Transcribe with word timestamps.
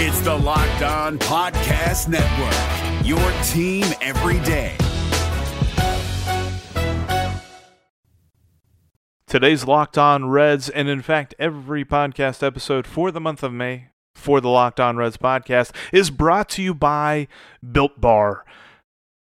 It's 0.00 0.20
the 0.20 0.32
Locked 0.32 0.82
On 0.82 1.18
Podcast 1.18 2.06
Network, 2.06 3.04
your 3.04 3.18
team 3.42 3.84
every 4.00 4.38
day. 4.46 4.76
Today's 9.26 9.64
Locked 9.64 9.98
On 9.98 10.28
Reds, 10.28 10.68
and 10.68 10.88
in 10.88 11.02
fact, 11.02 11.34
every 11.40 11.84
podcast 11.84 12.46
episode 12.46 12.86
for 12.86 13.10
the 13.10 13.20
month 13.20 13.42
of 13.42 13.52
May 13.52 13.88
for 14.14 14.40
the 14.40 14.48
Locked 14.48 14.78
On 14.78 14.96
Reds 14.96 15.16
podcast 15.16 15.72
is 15.92 16.10
brought 16.10 16.48
to 16.50 16.62
you 16.62 16.74
by 16.74 17.26
Built 17.72 18.00
Bar. 18.00 18.44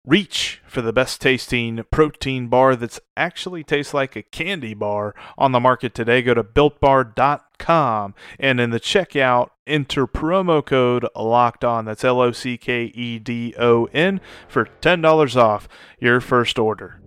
Reach 0.05 0.63
for 0.65 0.81
the 0.81 0.91
best 0.91 1.21
tasting 1.21 1.83
protein 1.91 2.47
bar 2.47 2.75
that's 2.75 2.99
actually 3.15 3.63
tastes 3.63 3.93
like 3.93 4.15
a 4.15 4.23
candy 4.23 4.73
bar 4.73 5.13
on 5.37 5.51
the 5.51 5.59
market 5.59 5.93
today. 5.93 6.23
Go 6.23 6.33
to 6.33 6.43
builtbar.com 6.43 8.15
and 8.39 8.59
in 8.59 8.71
the 8.71 8.79
checkout, 8.79 9.51
enter 9.67 10.07
promo 10.07 10.65
code 10.65 11.07
locked 11.15 11.63
on. 11.63 11.85
That's 11.85 12.03
L 12.03 12.19
O 12.19 12.31
C 12.31 12.57
K 12.57 12.85
E 12.85 13.19
D 13.19 13.53
O 13.59 13.85
N 13.93 14.21
for 14.47 14.69
$10 14.81 15.35
off 15.35 15.69
your 15.99 16.19
first 16.19 16.57
order. 16.57 16.99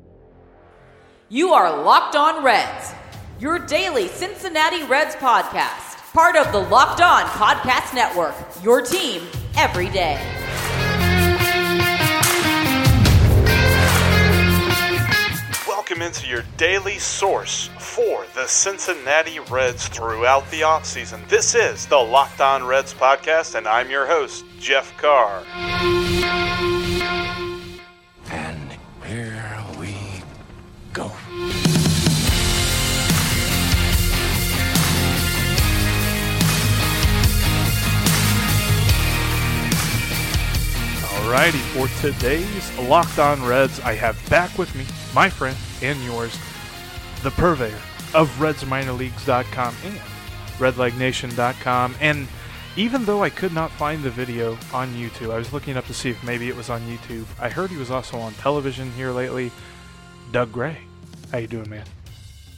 You 1.29 1.53
are 1.53 1.83
Locked 1.83 2.15
On 2.15 2.45
Reds, 2.45 2.93
your 3.41 3.59
daily 3.59 4.07
Cincinnati 4.07 4.85
Reds 4.85 5.17
podcast, 5.17 6.13
part 6.13 6.37
of 6.37 6.53
the 6.53 6.61
Locked 6.61 7.01
On 7.01 7.25
Podcast 7.25 7.93
Network, 7.93 8.37
your 8.63 8.83
team 8.83 9.27
every 9.57 9.89
day. 9.91 10.21
Into 16.05 16.27
your 16.27 16.45
daily 16.59 16.99
source 16.99 17.71
for 17.79 18.27
the 18.35 18.47
Cincinnati 18.47 19.39
Reds 19.51 19.89
throughout 19.89 20.49
the 20.51 20.61
offseason. 20.61 21.27
This 21.29 21.55
is 21.55 21.87
the 21.87 21.97
Locked 21.97 22.43
On 22.43 22.63
Reds 22.63 22.93
podcast, 22.93 23.55
and 23.55 23.67
I'm 23.67 23.91
your 23.91 24.07
host, 24.07 24.45
Jeff 24.61 24.95
Carr. 24.99 25.43
And 28.31 28.71
here 29.07 29.65
we 29.79 29.97
go. 30.93 31.05
Alrighty, 41.15 41.63
for 41.73 41.89
today's 42.03 42.79
Locked 42.79 43.19
On 43.19 43.43
Reds, 43.43 43.81
I 43.81 43.95
have 43.95 44.19
back 44.29 44.59
with 44.59 44.75
me 44.75 44.85
my 45.15 45.31
friend 45.31 45.57
and 45.83 46.03
yours, 46.03 46.39
the 47.23 47.31
purveyor 47.31 47.79
of 48.15 48.29
RedsMinorLeagues.com 48.39 49.75
and 49.85 49.95
RedLegNation.com. 50.59 51.97
And 52.01 52.29
even 52.77 53.05
though 53.05 53.23
I 53.23 53.31
could 53.31 53.53
not 53.53 53.71
find 53.73 54.03
the 54.03 54.11
video 54.11 54.59
on 54.73 54.93
YouTube, 54.95 55.33
I 55.33 55.39
was 55.39 55.53
looking 55.53 55.77
up 55.77 55.87
to 55.87 55.95
see 55.95 56.11
if 56.11 56.23
maybe 56.25 56.49
it 56.49 56.57
was 56.57 56.71
on 56.71 56.81
YouTube. 56.83 57.27
I 57.41 57.49
heard 57.49 57.71
he 57.71 57.77
was 57.77 57.91
also 57.91 58.19
on 58.19 58.33
television 58.35 58.91
here 58.93 59.11
lately. 59.11 59.51
Doug 60.33 60.53
Gray, 60.53 60.79
how 61.31 61.39
you 61.39 61.47
doing, 61.47 61.71
man? 61.71 61.85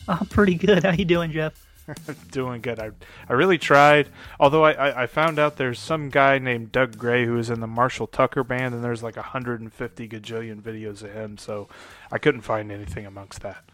I'm 0.08 0.26
pretty 0.26 0.54
good. 0.54 0.84
How 0.84 0.92
you 0.92 1.04
doing, 1.04 1.32
Jeff? 1.32 1.65
doing 2.30 2.60
good. 2.60 2.78
I 2.78 2.90
I 3.28 3.34
really 3.34 3.58
tried. 3.58 4.08
Although 4.40 4.64
I, 4.64 4.72
I, 4.72 5.02
I, 5.02 5.06
found 5.06 5.38
out 5.38 5.56
there's 5.56 5.78
some 5.78 6.08
guy 6.08 6.38
named 6.38 6.72
Doug 6.72 6.98
Gray 6.98 7.24
who 7.24 7.38
is 7.38 7.50
in 7.50 7.60
the 7.60 7.66
Marshall 7.66 8.06
Tucker 8.06 8.44
band, 8.44 8.74
and 8.74 8.82
there's 8.82 9.02
like 9.02 9.16
150 9.16 10.08
gajillion 10.08 10.60
videos 10.60 11.02
of 11.02 11.12
him. 11.12 11.38
So 11.38 11.68
I 12.10 12.18
couldn't 12.18 12.42
find 12.42 12.72
anything 12.72 13.06
amongst 13.06 13.40
that. 13.42 13.64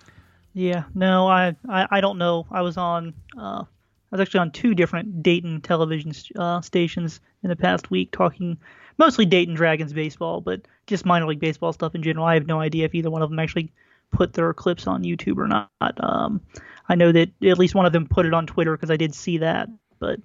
Yeah, 0.55 0.85
no, 0.95 1.29
I 1.29 1.57
I, 1.69 1.89
I 1.91 2.01
don't 2.01 2.19
know. 2.19 2.47
I 2.51 2.63
was 2.63 2.77
on. 2.77 3.15
Uh, 3.37 3.65
I 3.65 4.17
was 4.17 4.21
actually 4.21 4.41
on 4.41 4.51
two 4.51 4.75
different 4.75 5.23
Dayton 5.23 5.63
television 5.63 6.13
uh, 6.37 6.61
stations 6.61 7.21
in 7.43 7.49
the 7.49 7.57
past 7.57 7.91
week 7.91 8.13
talking 8.13 8.59
mostly 8.99 9.25
Dayton 9.25 9.55
Dragons 9.55 9.95
baseball, 9.95 10.43
but 10.43 10.61
just 10.87 11.07
minor 11.07 11.27
league 11.27 11.41
baseball 11.41 11.73
stuff 11.73 11.95
in 11.95 12.03
general. 12.03 12.27
I 12.27 12.35
have 12.35 12.47
no 12.47 12.61
idea 12.61 12.85
if 12.85 12.95
either 12.95 13.11
one 13.11 13.23
of 13.23 13.31
them 13.31 13.39
actually 13.39 13.73
put 14.11 14.35
their 14.35 14.53
clips 14.53 14.87
on 14.87 15.03
YouTube 15.03 15.39
or 15.39 15.49
not. 15.49 15.71
Um, 15.97 16.43
I 16.89 16.95
know 16.95 17.13
that 17.13 17.31
at 17.43 17.59
least 17.59 17.75
one 17.75 17.87
of 17.87 17.93
them 17.93 18.07
put 18.07 18.27
it 18.27 18.35
on 18.35 18.47
Twitter 18.47 18.77
because 18.77 18.91
I 18.91 18.97
did 18.97 19.15
see 19.15 19.39
that. 19.39 19.69
But 19.99 20.21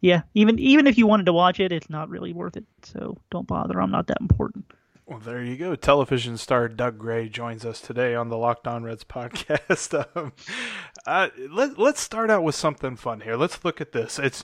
yeah, 0.00 0.22
even 0.34 0.58
even 0.58 0.86
if 0.86 0.98
you 0.98 1.06
wanted 1.06 1.26
to 1.26 1.32
watch 1.32 1.60
it, 1.60 1.72
it's 1.72 1.90
not 1.90 2.08
really 2.08 2.32
worth 2.32 2.56
it. 2.56 2.64
So 2.82 3.16
don't 3.30 3.46
bother. 3.46 3.80
I'm 3.80 3.90
not 3.90 4.06
that 4.08 4.20
important. 4.20 4.64
Well, 5.06 5.20
there 5.20 5.42
you 5.42 5.56
go. 5.56 5.76
Television 5.76 6.36
star 6.36 6.66
Doug 6.66 6.98
Gray 6.98 7.28
joins 7.28 7.64
us 7.64 7.80
today 7.80 8.16
on 8.16 8.28
the 8.28 8.36
Locked 8.36 8.66
On 8.66 8.82
Reds 8.82 9.04
podcast. 9.08 10.04
um, 10.16 10.32
uh, 11.06 11.28
let, 11.48 11.78
let's 11.78 12.00
start 12.00 12.28
out 12.28 12.42
with 12.42 12.56
something 12.56 12.96
fun 12.96 13.20
here. 13.20 13.36
Let's 13.36 13.64
look 13.64 13.80
at 13.80 13.92
this. 13.92 14.18
It's 14.18 14.42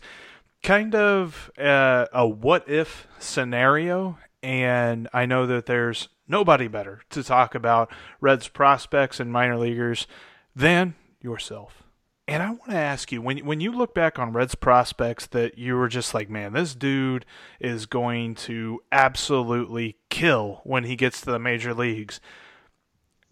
kind 0.63 0.95
of 0.95 1.51
uh, 1.59 2.07
a 2.13 2.29
what 2.29 2.69
if 2.69 3.09
scenario, 3.19 4.19
and 4.41 5.09
I 5.13 5.27
know 5.27 5.47
that 5.47 5.67
there's 5.67 6.09
nobody 6.29 6.69
better 6.69 7.03
to 7.11 7.25
talk 7.25 7.57
about 7.57 7.91
Reds 8.21 8.47
prospects 8.47 9.19
and 9.19 9.33
minor 9.33 9.59
leaguers 9.59 10.07
than 10.55 10.95
yourself. 11.23 11.83
And 12.29 12.43
I 12.43 12.51
want 12.51 12.71
to 12.71 12.77
ask 12.77 13.11
you 13.11 13.21
when 13.21 13.39
when 13.39 13.61
you 13.61 13.73
look 13.73 13.95
back 13.95 14.19
on 14.19 14.33
Reds 14.33 14.55
prospects 14.55 15.27
that 15.29 15.59
you 15.59 15.75
were 15.77 15.89
just 15.89 16.15
like, 16.15 16.31
man, 16.31 16.53
this 16.53 16.75
dude 16.75 17.27
is 17.61 17.87
going 17.87 18.37
to 18.37 18.81
absolutely 18.93 19.97
kill 20.09 20.61
when 20.65 20.85
he 20.85 20.95
gets 20.95 21.21
to 21.23 21.33
the 21.33 21.39
major 21.39 21.75
leagues. 21.75 22.21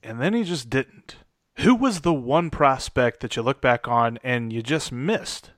And 0.02 0.20
then 0.20 0.34
he 0.34 0.42
just 0.42 0.68
didn't. 0.68 1.16
Who 1.58 1.74
was 1.74 2.00
the 2.00 2.14
one 2.14 2.50
prospect 2.50 3.20
that 3.20 3.36
you 3.36 3.42
look 3.42 3.60
back 3.60 3.86
on 3.86 4.18
and 4.24 4.52
you 4.52 4.62
just 4.62 4.90
missed? 4.90 5.50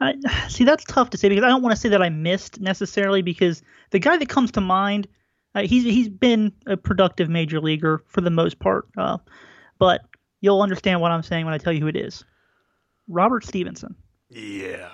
I, 0.00 0.14
see, 0.48 0.64
that's 0.64 0.84
tough 0.84 1.10
to 1.10 1.16
say 1.16 1.28
because 1.28 1.44
I 1.44 1.48
don't 1.48 1.62
want 1.62 1.74
to 1.74 1.80
say 1.80 1.88
that 1.90 2.02
I 2.02 2.08
missed 2.08 2.60
necessarily 2.60 3.22
because 3.22 3.62
the 3.90 3.98
guy 3.98 4.16
that 4.16 4.28
comes 4.28 4.50
to 4.52 4.60
mind, 4.60 5.06
uh, 5.54 5.62
he's 5.62 5.84
he's 5.84 6.08
been 6.08 6.52
a 6.66 6.76
productive 6.76 7.28
major 7.28 7.60
leaguer 7.60 8.02
for 8.06 8.20
the 8.20 8.30
most 8.30 8.58
part. 8.58 8.88
Uh, 8.96 9.18
but 9.78 10.02
you'll 10.40 10.62
understand 10.62 11.00
what 11.00 11.10
I'm 11.10 11.22
saying 11.22 11.44
when 11.44 11.54
I 11.54 11.58
tell 11.58 11.72
you 11.72 11.80
who 11.80 11.88
it 11.88 11.96
is. 11.96 12.24
Robert 13.08 13.44
Stephenson. 13.44 13.94
Yeah. 14.28 14.88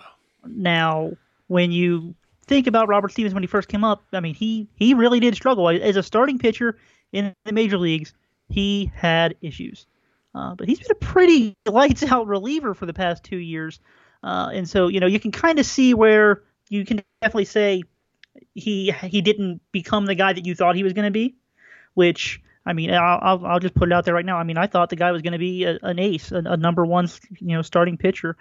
Now, 0.45 1.13
when 1.49 1.73
you 1.73 2.15
think 2.47 2.67
about 2.67 2.89
Robert 2.89 3.13
Stephenson 3.13 3.35
when 3.35 3.43
he 3.43 3.49
first 3.49 3.69
came 3.69 3.85
up, 3.85 4.05
I 4.13 4.21
mean, 4.21 4.35
he 4.35 4.69
he 4.75 4.95
really 4.95 5.21
did 5.21 5.35
struggle 5.35 5.69
as 5.69 5.97
a 5.97 6.03
starting 6.03 6.39
pitcher 6.39 6.79
in 7.13 7.35
the 7.45 7.53
major 7.53 7.79
leagues. 7.79 8.15
He 8.49 8.91
had 8.95 9.37
issues, 9.41 9.87
uh, 10.35 10.55
but 10.55 10.69
he's 10.69 10.79
been 10.79 10.93
a 10.93 10.95
pretty 10.95 11.55
lights 11.67 12.03
out 12.05 12.27
reliever 12.27 12.75
for 12.75 12.87
the 12.87 12.95
past 12.95 13.25
two 13.25 13.37
years, 13.37 13.81
uh, 14.23 14.51
and 14.53 14.69
so 14.69 14.89
you 14.89 15.01
know 15.01 15.07
you 15.07 15.21
can 15.21 15.33
kind 15.33 15.59
of 15.59 15.67
see 15.67 15.95
where 15.95 16.43
you 16.69 16.85
can 16.85 17.03
definitely 17.21 17.45
say 17.45 17.83
he 18.55 18.93
he 18.93 19.21
didn't 19.21 19.61
become 19.73 20.07
the 20.07 20.15
guy 20.15 20.33
that 20.33 20.47
you 20.47 20.55
thought 20.55 20.77
he 20.77 20.85
was 20.85 20.93
going 20.93 21.07
to 21.07 21.11
be, 21.11 21.37
which 21.95 22.41
I 22.67 22.73
mean, 22.73 22.93
I'll, 22.93 23.19
I'll, 23.23 23.47
I'll 23.47 23.61
just 23.61 23.75
put 23.75 23.89
it 23.89 23.93
out 23.93 24.05
there 24.05 24.15
right 24.15 24.25
now. 24.25 24.39
I 24.39 24.43
mean, 24.43 24.59
I 24.59 24.67
thought 24.67 24.91
the 24.91 24.97
guy 24.97 25.13
was 25.13 25.23
going 25.23 25.33
to 25.33 25.39
be 25.39 25.65
a, 25.65 25.79
an 25.83 25.99
ace, 25.99 26.33
a, 26.33 26.39
a, 26.39 26.57
number 26.57 26.85
one, 26.85 27.09
you 27.39 27.57
know, 27.57 27.63
starting 27.63 27.97
pitcher. 27.97 28.37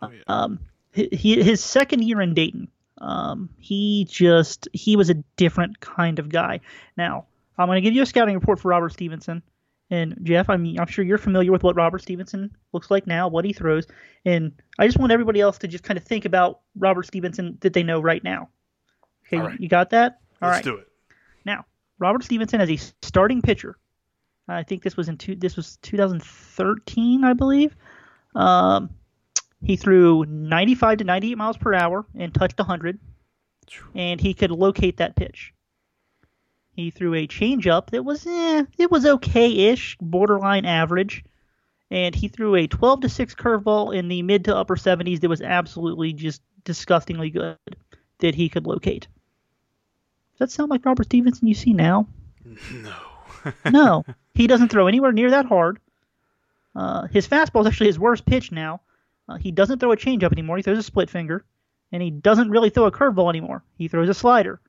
Oh, 0.00 0.10
yeah. 0.10 0.22
Um, 0.26 0.58
he, 0.92 1.42
his 1.42 1.62
second 1.62 2.02
year 2.02 2.22
in 2.22 2.32
Dayton, 2.32 2.68
um, 2.98 3.50
he 3.58 4.06
just 4.10 4.66
he 4.72 4.96
was 4.96 5.10
a 5.10 5.14
different 5.36 5.80
kind 5.80 6.18
of 6.18 6.30
guy. 6.30 6.60
Now, 6.96 7.26
I'm 7.58 7.68
going 7.68 7.76
to 7.76 7.82
give 7.82 7.94
you 7.94 8.02
a 8.02 8.06
scouting 8.06 8.34
report 8.34 8.60
for 8.60 8.68
Robert 8.68 8.92
Stephenson. 8.92 9.42
And 9.90 10.18
Jeff, 10.22 10.50
I 10.50 10.56
mean, 10.56 10.80
I'm 10.80 10.88
sure 10.88 11.04
you're 11.04 11.18
familiar 11.18 11.52
with 11.52 11.62
what 11.62 11.76
Robert 11.76 12.02
Stephenson 12.02 12.50
looks 12.72 12.90
like 12.90 13.06
now, 13.06 13.28
what 13.28 13.44
he 13.44 13.52
throws, 13.52 13.86
and 14.24 14.50
I 14.80 14.86
just 14.86 14.98
want 14.98 15.12
everybody 15.12 15.40
else 15.40 15.58
to 15.58 15.68
just 15.68 15.84
kind 15.84 15.96
of 15.96 16.02
think 16.02 16.24
about 16.24 16.60
Robert 16.74 17.06
Stephenson 17.06 17.56
that 17.60 17.72
they 17.72 17.84
know 17.84 18.00
right 18.00 18.24
now. 18.24 18.48
Okay, 19.26 19.38
right. 19.38 19.60
you 19.60 19.68
got 19.68 19.90
that? 19.90 20.18
All 20.42 20.48
Let's 20.48 20.66
right. 20.66 20.74
do 20.74 20.80
it. 20.80 20.88
Robert 21.98 22.24
Stephenson 22.24 22.60
as 22.60 22.70
a 22.70 22.76
starting 23.02 23.42
pitcher. 23.42 23.76
I 24.48 24.62
think 24.62 24.82
this 24.82 24.96
was 24.96 25.08
in 25.08 25.16
two, 25.16 25.34
this 25.34 25.56
was 25.56 25.76
2013, 25.82 27.24
I 27.24 27.32
believe. 27.32 27.74
Um, 28.34 28.90
he 29.62 29.76
threw 29.76 30.24
95 30.24 30.98
to 30.98 31.04
98 31.04 31.38
miles 31.38 31.56
per 31.56 31.74
hour 31.74 32.06
and 32.14 32.32
touched 32.32 32.58
100, 32.58 32.98
and 33.94 34.20
he 34.20 34.34
could 34.34 34.50
locate 34.50 34.98
that 34.98 35.16
pitch. 35.16 35.52
He 36.72 36.90
threw 36.90 37.14
a 37.14 37.26
changeup 37.26 37.90
that 37.90 38.04
was 38.04 38.26
eh, 38.26 38.64
it 38.78 38.90
was 38.90 39.06
okay-ish, 39.06 39.96
borderline 40.00 40.66
average, 40.66 41.24
and 41.90 42.14
he 42.14 42.28
threw 42.28 42.54
a 42.54 42.66
12 42.66 43.00
to 43.00 43.08
6 43.08 43.34
curveball 43.34 43.96
in 43.96 44.08
the 44.08 44.22
mid 44.22 44.44
to 44.44 44.56
upper 44.56 44.76
70s 44.76 45.20
that 45.20 45.28
was 45.28 45.40
absolutely 45.40 46.12
just 46.12 46.42
disgustingly 46.64 47.30
good 47.30 47.56
that 48.18 48.34
he 48.34 48.48
could 48.48 48.66
locate. 48.66 49.08
Does 50.38 50.50
that 50.50 50.50
sound 50.50 50.70
like 50.70 50.84
Robert 50.84 51.04
Stephenson 51.04 51.48
you 51.48 51.54
see 51.54 51.72
now? 51.72 52.06
No. 52.72 52.94
no, 53.70 54.04
he 54.34 54.46
doesn't 54.46 54.68
throw 54.68 54.86
anywhere 54.86 55.12
near 55.12 55.30
that 55.30 55.46
hard. 55.46 55.78
Uh, 56.74 57.06
his 57.06 57.26
fastball 57.26 57.62
is 57.62 57.68
actually 57.68 57.86
his 57.86 57.98
worst 57.98 58.26
pitch 58.26 58.52
now. 58.52 58.80
Uh, 59.28 59.36
he 59.36 59.50
doesn't 59.50 59.78
throw 59.78 59.92
a 59.92 59.96
changeup 59.96 60.32
anymore. 60.32 60.56
He 60.56 60.62
throws 60.62 60.78
a 60.78 60.82
split 60.82 61.08
finger, 61.08 61.44
and 61.90 62.02
he 62.02 62.10
doesn't 62.10 62.50
really 62.50 62.70
throw 62.70 62.84
a 62.84 62.92
curveball 62.92 63.30
anymore. 63.30 63.62
He 63.78 63.88
throws 63.88 64.08
a 64.08 64.14
slider. 64.14 64.60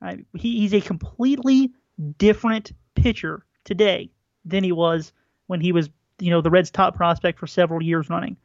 I, 0.00 0.24
he, 0.34 0.60
he's 0.60 0.72
a 0.72 0.80
completely 0.80 1.72
different 2.18 2.72
pitcher 2.94 3.44
today 3.64 4.10
than 4.44 4.64
he 4.64 4.72
was 4.72 5.12
when 5.46 5.60
he 5.60 5.72
was, 5.72 5.90
you 6.20 6.30
know, 6.30 6.40
the 6.40 6.50
Reds' 6.50 6.70
top 6.70 6.96
prospect 6.96 7.38
for 7.38 7.46
several 7.46 7.82
years 7.82 8.08
running. 8.08 8.36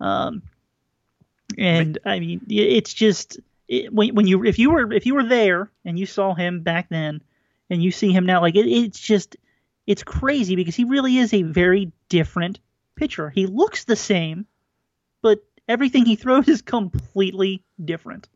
Um, 0.00 0.42
And 1.56 1.98
I 2.04 2.20
mean, 2.20 2.40
it's 2.48 2.92
just 2.92 3.38
it, 3.68 3.92
when 3.92 4.14
when 4.14 4.26
you 4.26 4.44
if 4.44 4.58
you 4.58 4.70
were 4.70 4.92
if 4.92 5.06
you 5.06 5.14
were 5.14 5.24
there 5.24 5.70
and 5.84 5.98
you 5.98 6.06
saw 6.06 6.34
him 6.34 6.62
back 6.62 6.88
then, 6.88 7.22
and 7.70 7.82
you 7.82 7.90
see 7.90 8.12
him 8.12 8.26
now, 8.26 8.40
like 8.40 8.56
it, 8.56 8.66
it's 8.66 8.98
just 8.98 9.36
it's 9.86 10.02
crazy 10.02 10.56
because 10.56 10.74
he 10.74 10.84
really 10.84 11.18
is 11.18 11.32
a 11.32 11.42
very 11.42 11.92
different 12.08 12.60
pitcher. 12.96 13.30
He 13.30 13.46
looks 13.46 13.84
the 13.84 13.96
same, 13.96 14.46
but 15.22 15.40
everything 15.68 16.04
he 16.04 16.16
throws 16.16 16.48
is 16.48 16.62
completely 16.62 17.64
different. 17.82 18.28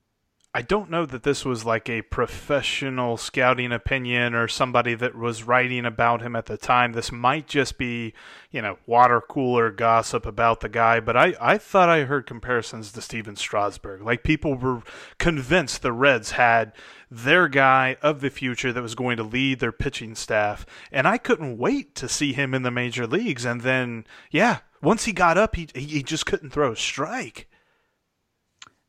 I 0.52 0.62
don't 0.62 0.90
know 0.90 1.06
that 1.06 1.22
this 1.22 1.44
was 1.44 1.64
like 1.64 1.88
a 1.88 2.02
professional 2.02 3.16
scouting 3.16 3.70
opinion 3.70 4.34
or 4.34 4.48
somebody 4.48 4.94
that 4.96 5.14
was 5.14 5.44
writing 5.44 5.86
about 5.86 6.22
him 6.22 6.34
at 6.34 6.46
the 6.46 6.56
time. 6.56 6.92
This 6.92 7.12
might 7.12 7.46
just 7.46 7.78
be, 7.78 8.14
you 8.50 8.60
know, 8.60 8.76
water 8.84 9.20
cooler 9.20 9.70
gossip 9.70 10.26
about 10.26 10.58
the 10.58 10.68
guy, 10.68 10.98
but 10.98 11.16
I, 11.16 11.34
I 11.40 11.56
thought 11.56 11.88
I 11.88 12.02
heard 12.02 12.26
comparisons 12.26 12.90
to 12.90 13.00
Stephen 13.00 13.36
Strasburg. 13.36 14.02
Like 14.02 14.24
people 14.24 14.56
were 14.56 14.82
convinced 15.18 15.82
the 15.82 15.92
Reds 15.92 16.32
had 16.32 16.72
their 17.08 17.46
guy 17.46 17.96
of 18.02 18.20
the 18.20 18.30
future 18.30 18.72
that 18.72 18.82
was 18.82 18.96
going 18.96 19.18
to 19.18 19.22
lead 19.22 19.60
their 19.60 19.70
pitching 19.70 20.16
staff, 20.16 20.66
and 20.90 21.06
I 21.06 21.16
couldn't 21.16 21.58
wait 21.58 21.94
to 21.94 22.08
see 22.08 22.32
him 22.32 22.54
in 22.54 22.62
the 22.62 22.72
major 22.72 23.06
leagues. 23.06 23.44
And 23.44 23.60
then, 23.60 24.04
yeah, 24.32 24.58
once 24.82 25.04
he 25.04 25.12
got 25.12 25.38
up, 25.38 25.54
he 25.54 25.68
he 25.76 26.02
just 26.02 26.26
couldn't 26.26 26.50
throw 26.50 26.72
a 26.72 26.76
strike. 26.76 27.46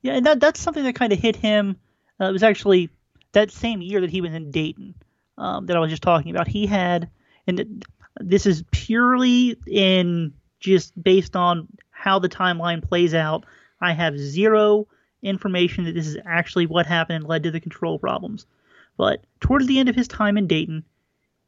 Yeah, 0.01 0.13
and 0.13 0.25
that 0.25 0.39
that's 0.39 0.59
something 0.59 0.83
that 0.83 0.95
kind 0.95 1.13
of 1.13 1.19
hit 1.19 1.35
him. 1.35 1.77
Uh, 2.19 2.25
it 2.25 2.31
was 2.31 2.43
actually 2.43 2.89
that 3.33 3.51
same 3.51 3.81
year 3.81 4.01
that 4.01 4.09
he 4.09 4.21
was 4.21 4.33
in 4.33 4.51
Dayton 4.51 4.95
um, 5.37 5.65
that 5.67 5.77
I 5.77 5.79
was 5.79 5.89
just 5.89 6.03
talking 6.03 6.31
about. 6.31 6.47
He 6.47 6.65
had, 6.65 7.09
and 7.47 7.85
this 8.19 8.45
is 8.45 8.63
purely 8.71 9.57
in 9.67 10.33
just 10.59 11.01
based 11.01 11.35
on 11.35 11.67
how 11.89 12.19
the 12.19 12.29
timeline 12.29 12.87
plays 12.87 13.13
out. 13.13 13.45
I 13.79 13.93
have 13.93 14.17
zero 14.17 14.87
information 15.21 15.85
that 15.85 15.93
this 15.93 16.07
is 16.07 16.17
actually 16.25 16.65
what 16.65 16.85
happened 16.85 17.17
and 17.17 17.27
led 17.27 17.43
to 17.43 17.51
the 17.51 17.59
control 17.59 17.99
problems. 17.99 18.45
But 18.97 19.23
towards 19.39 19.67
the 19.67 19.79
end 19.79 19.89
of 19.89 19.95
his 19.95 20.07
time 20.07 20.37
in 20.37 20.47
Dayton, 20.47 20.83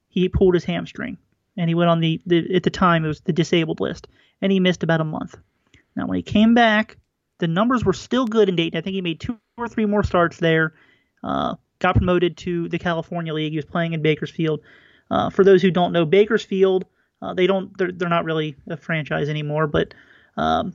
he 0.10 0.30
pulled 0.30 0.54
his 0.54 0.64
hamstring, 0.64 1.18
and 1.58 1.70
he 1.70 1.76
went 1.76 1.90
on 1.90 2.00
the, 2.00 2.22
the 2.26 2.56
at 2.56 2.64
the 2.64 2.70
time 2.70 3.04
it 3.04 3.08
was 3.08 3.22
the 3.22 3.34
disabled 3.34 3.80
list, 3.80 4.08
and 4.42 4.52
he 4.52 4.60
missed 4.60 4.84
about 4.84 5.02
a 5.02 5.06
month. 5.06 5.36
Now 5.96 6.08
when 6.08 6.18
he 6.18 6.24
came 6.24 6.54
back 6.54 6.98
the 7.40 7.48
numbers 7.48 7.84
were 7.84 7.94
still 7.94 8.26
good 8.26 8.50
in 8.50 8.56
Dayton. 8.56 8.78
I 8.78 8.82
think 8.82 8.94
he 8.94 9.02
made 9.02 9.20
two 9.20 9.38
or 9.58 9.68
three 9.68 9.86
more 9.86 10.04
starts 10.04 10.38
there. 10.38 10.74
Uh, 11.24 11.56
got 11.80 11.96
promoted 11.96 12.38
to 12.38 12.70
the 12.70 12.80
California 12.80 13.34
League. 13.34 13.52
He 13.52 13.58
was 13.58 13.66
playing 13.66 13.94
in 13.94 14.02
Bakersfield. 14.02 14.62
Uh, 15.12 15.30
for 15.30 15.44
those 15.44 15.62
who 15.62 15.72
don't 15.72 15.92
know, 15.92 16.06
Bakersfield, 16.06 16.86
uh, 17.22 17.34
they 17.34 17.48
don't 17.48 17.76
they're, 17.78 17.92
they're 17.92 18.10
not 18.10 18.26
really 18.26 18.56
a 18.68 18.78
franchise 18.78 19.30
anymore, 19.30 19.68
but 19.68 19.94
um, 20.38 20.74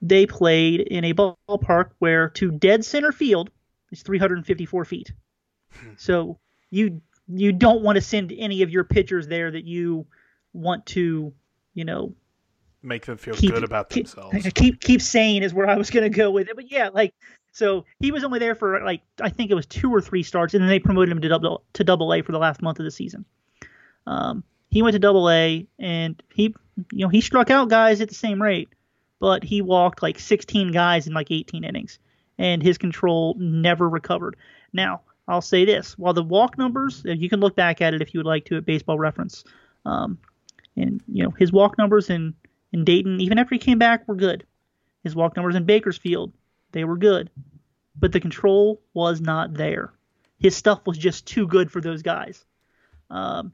they 0.00 0.26
played 0.26 0.80
in 0.80 1.04
a 1.04 1.14
ballpark 1.14 1.90
where 1.98 2.30
to 2.30 2.50
dead 2.50 2.84
center 2.84 3.12
field 3.12 3.50
is 3.90 4.02
354 4.02 4.84
feet. 4.84 5.12
so 5.96 6.38
you 6.70 7.00
you 7.28 7.52
don't 7.52 7.82
want 7.82 7.96
to 7.96 8.02
send 8.02 8.32
any 8.36 8.62
of 8.62 8.70
your 8.70 8.84
pitchers 8.84 9.26
there 9.28 9.50
that 9.50 9.64
you 9.64 10.06
want 10.52 10.86
to, 10.86 11.32
you 11.74 11.84
know, 11.84 12.14
make 12.82 13.06
them 13.06 13.16
feel 13.16 13.34
keep, 13.34 13.52
good 13.52 13.64
about 13.64 13.90
keep, 13.90 14.06
themselves. 14.06 14.48
Keep 14.54 14.80
keep 14.80 15.02
saying 15.02 15.42
is 15.42 15.52
where 15.52 15.68
I 15.68 15.76
was 15.76 15.90
going 15.90 16.04
to 16.10 16.16
go 16.16 16.30
with 16.30 16.48
it, 16.48 16.56
but 16.56 16.70
yeah, 16.70 16.90
like 16.92 17.14
so 17.52 17.84
he 18.00 18.12
was 18.12 18.24
only 18.24 18.38
there 18.38 18.54
for 18.54 18.80
like 18.84 19.02
I 19.20 19.30
think 19.30 19.50
it 19.50 19.54
was 19.54 19.66
two 19.66 19.92
or 19.92 20.00
three 20.00 20.22
starts, 20.22 20.54
and 20.54 20.62
then 20.62 20.68
they 20.68 20.78
promoted 20.78 21.10
him 21.10 21.20
to 21.20 21.28
double 21.28 21.64
to 21.74 21.84
double 21.84 22.12
A 22.14 22.22
for 22.22 22.32
the 22.32 22.38
last 22.38 22.62
month 22.62 22.78
of 22.78 22.84
the 22.84 22.90
season. 22.90 23.24
Um, 24.06 24.44
he 24.70 24.82
went 24.82 24.92
to 24.94 24.98
double 24.98 25.28
A, 25.30 25.66
and 25.78 26.22
he 26.32 26.54
you 26.92 27.04
know 27.04 27.08
he 27.08 27.20
struck 27.20 27.50
out 27.50 27.68
guys 27.68 28.00
at 28.00 28.08
the 28.08 28.14
same 28.14 28.40
rate, 28.40 28.68
but 29.18 29.42
he 29.42 29.60
walked 29.60 30.02
like 30.02 30.18
16 30.18 30.72
guys 30.72 31.06
in 31.06 31.14
like 31.14 31.30
18 31.30 31.64
innings, 31.64 31.98
and 32.38 32.62
his 32.62 32.78
control 32.78 33.34
never 33.38 33.88
recovered. 33.88 34.36
Now 34.72 35.02
I'll 35.26 35.42
say 35.42 35.64
this: 35.64 35.98
while 35.98 36.14
the 36.14 36.22
walk 36.22 36.58
numbers, 36.58 37.02
you 37.04 37.28
can 37.28 37.40
look 37.40 37.56
back 37.56 37.80
at 37.80 37.94
it 37.94 38.02
if 38.02 38.14
you 38.14 38.20
would 38.20 38.26
like 38.26 38.44
to 38.46 38.56
at 38.56 38.66
Baseball 38.66 38.98
Reference, 38.98 39.42
um, 39.84 40.18
and 40.76 41.02
you 41.08 41.24
know 41.24 41.30
his 41.30 41.50
walk 41.50 41.76
numbers 41.76 42.08
in 42.10 42.34
in 42.72 42.84
Dayton, 42.84 43.20
even 43.20 43.38
after 43.38 43.54
he 43.54 43.58
came 43.58 43.78
back, 43.78 44.06
were 44.06 44.14
good. 44.14 44.44
His 45.02 45.14
walk 45.14 45.36
numbers 45.36 45.54
in 45.54 45.64
Bakersfield, 45.64 46.32
they 46.72 46.84
were 46.84 46.96
good. 46.96 47.30
But 47.98 48.12
the 48.12 48.20
control 48.20 48.80
was 48.94 49.20
not 49.20 49.54
there. 49.54 49.92
His 50.38 50.56
stuff 50.56 50.86
was 50.86 50.98
just 50.98 51.26
too 51.26 51.46
good 51.46 51.70
for 51.70 51.80
those 51.80 52.02
guys. 52.02 52.44
Um, 53.10 53.52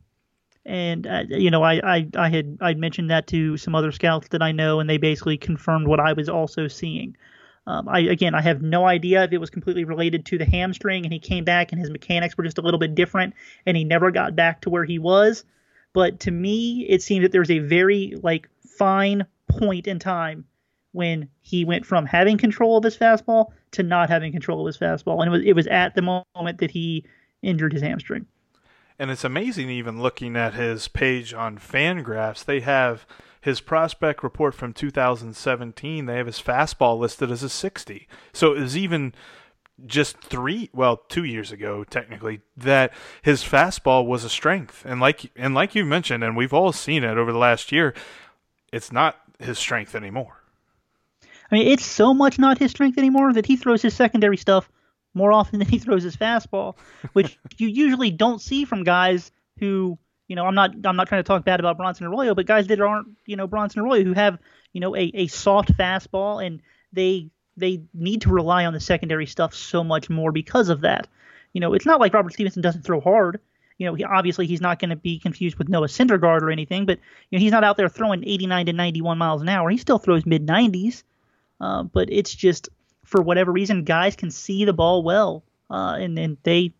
and 0.66 1.06
uh, 1.06 1.24
you 1.28 1.50
know, 1.50 1.62
I, 1.62 1.96
I 1.96 2.08
I 2.16 2.28
had 2.28 2.58
I 2.60 2.74
mentioned 2.74 3.10
that 3.10 3.26
to 3.28 3.56
some 3.56 3.74
other 3.74 3.92
scouts 3.92 4.28
that 4.28 4.42
I 4.42 4.52
know, 4.52 4.80
and 4.80 4.88
they 4.88 4.96
basically 4.96 5.36
confirmed 5.36 5.86
what 5.86 6.00
I 6.00 6.12
was 6.14 6.28
also 6.28 6.68
seeing. 6.68 7.16
Um, 7.66 7.88
I 7.88 8.00
again, 8.00 8.34
I 8.34 8.42
have 8.42 8.62
no 8.62 8.86
idea 8.86 9.24
if 9.24 9.32
it 9.32 9.38
was 9.38 9.50
completely 9.50 9.84
related 9.84 10.26
to 10.26 10.38
the 10.38 10.44
hamstring, 10.44 11.04
and 11.04 11.12
he 11.12 11.18
came 11.18 11.44
back 11.44 11.72
and 11.72 11.80
his 11.80 11.90
mechanics 11.90 12.36
were 12.36 12.44
just 12.44 12.58
a 12.58 12.62
little 12.62 12.80
bit 12.80 12.94
different, 12.94 13.34
and 13.66 13.76
he 13.76 13.84
never 13.84 14.10
got 14.10 14.36
back 14.36 14.62
to 14.62 14.70
where 14.70 14.84
he 14.84 14.98
was. 14.98 15.44
But 15.94 16.20
to 16.20 16.30
me, 16.30 16.84
it 16.88 17.02
seemed 17.02 17.24
that 17.24 17.32
there 17.32 17.40
was 17.40 17.50
a 17.50 17.60
very 17.60 18.14
like 18.22 18.50
fine 18.60 19.26
point 19.48 19.86
in 19.86 19.98
time 19.98 20.44
when 20.92 21.28
he 21.40 21.64
went 21.64 21.86
from 21.86 22.04
having 22.04 22.36
control 22.36 22.76
of 22.76 22.84
his 22.84 22.96
fastball 22.96 23.52
to 23.72 23.82
not 23.82 24.10
having 24.10 24.32
control 24.32 24.60
of 24.60 24.66
his 24.66 24.76
fastball, 24.76 25.20
and 25.20 25.28
it 25.28 25.30
was 25.30 25.42
it 25.44 25.52
was 25.54 25.66
at 25.68 25.94
the 25.94 26.02
moment 26.02 26.58
that 26.58 26.72
he 26.72 27.04
injured 27.42 27.72
his 27.72 27.82
hamstring. 27.82 28.26
And 28.98 29.10
it's 29.10 29.24
amazing, 29.24 29.70
even 29.70 30.02
looking 30.02 30.36
at 30.36 30.54
his 30.54 30.86
page 30.86 31.32
on 31.32 31.58
Fangraphs, 31.58 32.44
they 32.44 32.60
have 32.60 33.06
his 33.40 33.60
prospect 33.60 34.22
report 34.22 34.54
from 34.54 34.72
2017. 34.72 36.06
They 36.06 36.16
have 36.16 36.26
his 36.26 36.40
fastball 36.40 36.98
listed 36.98 37.30
as 37.30 37.42
a 37.42 37.48
60. 37.48 38.06
So 38.32 38.54
it 38.54 38.60
was 38.60 38.76
even 38.76 39.12
just 39.86 40.18
three, 40.18 40.70
well, 40.72 40.98
two 41.08 41.24
years 41.24 41.50
ago, 41.52 41.84
technically, 41.84 42.40
that 42.56 42.92
his 43.22 43.42
fastball 43.42 44.06
was 44.06 44.24
a 44.24 44.28
strength. 44.28 44.84
And 44.84 45.00
like 45.00 45.30
and 45.36 45.54
like 45.54 45.74
you 45.74 45.84
mentioned, 45.84 46.22
and 46.22 46.36
we've 46.36 46.52
all 46.52 46.72
seen 46.72 47.04
it 47.04 47.18
over 47.18 47.32
the 47.32 47.38
last 47.38 47.72
year, 47.72 47.94
it's 48.72 48.92
not 48.92 49.16
his 49.38 49.58
strength 49.58 49.94
anymore. 49.94 50.40
I 51.50 51.56
mean, 51.56 51.68
it's 51.68 51.84
so 51.84 52.14
much 52.14 52.38
not 52.38 52.58
his 52.58 52.70
strength 52.70 52.98
anymore 52.98 53.32
that 53.32 53.46
he 53.46 53.56
throws 53.56 53.82
his 53.82 53.94
secondary 53.94 54.36
stuff 54.36 54.68
more 55.12 55.32
often 55.32 55.58
than 55.60 55.68
he 55.68 55.78
throws 55.78 56.02
his 56.02 56.16
fastball, 56.16 56.76
which 57.12 57.38
you 57.56 57.68
usually 57.68 58.10
don't 58.10 58.40
see 58.40 58.64
from 58.64 58.84
guys 58.84 59.30
who, 59.58 59.98
you 60.28 60.36
know, 60.36 60.46
I'm 60.46 60.54
not 60.54 60.74
I'm 60.84 60.96
not 60.96 61.08
trying 61.08 61.22
to 61.22 61.26
talk 61.26 61.44
bad 61.44 61.60
about 61.60 61.76
Bronson 61.76 62.06
Arroyo, 62.06 62.34
but 62.34 62.46
guys 62.46 62.68
that 62.68 62.80
aren't, 62.80 63.08
you 63.26 63.36
know, 63.36 63.46
Bronson 63.46 63.82
Arroyo 63.82 64.04
who 64.04 64.12
have, 64.12 64.38
you 64.72 64.80
know, 64.80 64.94
a, 64.96 65.10
a 65.14 65.26
soft 65.26 65.72
fastball 65.76 66.44
and 66.44 66.62
they 66.92 67.30
they 67.56 67.82
need 67.92 68.22
to 68.22 68.30
rely 68.30 68.64
on 68.64 68.72
the 68.72 68.80
secondary 68.80 69.26
stuff 69.26 69.54
so 69.54 69.84
much 69.84 70.10
more 70.10 70.32
because 70.32 70.68
of 70.68 70.82
that. 70.82 71.06
You 71.52 71.60
know, 71.60 71.74
it's 71.74 71.86
not 71.86 72.00
like 72.00 72.14
Robert 72.14 72.32
Stephenson 72.32 72.62
doesn't 72.62 72.82
throw 72.82 73.00
hard 73.00 73.40
you 73.78 73.86
know, 73.86 73.94
he, 73.94 74.04
obviously 74.04 74.46
he's 74.46 74.60
not 74.60 74.78
going 74.78 74.90
to 74.90 74.96
be 74.96 75.18
confused 75.18 75.56
with 75.56 75.68
Noah 75.68 75.88
Syndergaard 75.88 76.42
or 76.42 76.50
anything, 76.50 76.86
but 76.86 76.98
you 77.30 77.38
know, 77.38 77.42
he's 77.42 77.52
not 77.52 77.64
out 77.64 77.76
there 77.76 77.88
throwing 77.88 78.24
89 78.24 78.66
to 78.66 78.72
91 78.72 79.18
miles 79.18 79.42
an 79.42 79.48
hour. 79.48 79.68
He 79.70 79.78
still 79.78 79.98
throws 79.98 80.24
mid 80.24 80.46
90s, 80.46 81.02
uh, 81.60 81.82
but 81.82 82.08
it's 82.10 82.34
just 82.34 82.68
for 83.04 83.20
whatever 83.20 83.52
reason, 83.52 83.84
guys 83.84 84.16
can 84.16 84.30
see 84.30 84.64
the 84.64 84.72
ball 84.72 85.02
well, 85.02 85.42
uh, 85.70 85.96
and 85.98 86.18
and 86.18 86.36
they 86.42 86.72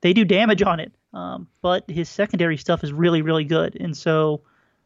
they 0.00 0.12
do 0.12 0.24
damage 0.24 0.62
on 0.62 0.80
it. 0.80 0.92
Um, 1.12 1.48
but 1.62 1.88
his 1.90 2.08
secondary 2.08 2.56
stuff 2.56 2.84
is 2.84 2.92
really 2.92 3.22
really 3.22 3.44
good, 3.44 3.76
and 3.80 3.96
so 3.96 4.42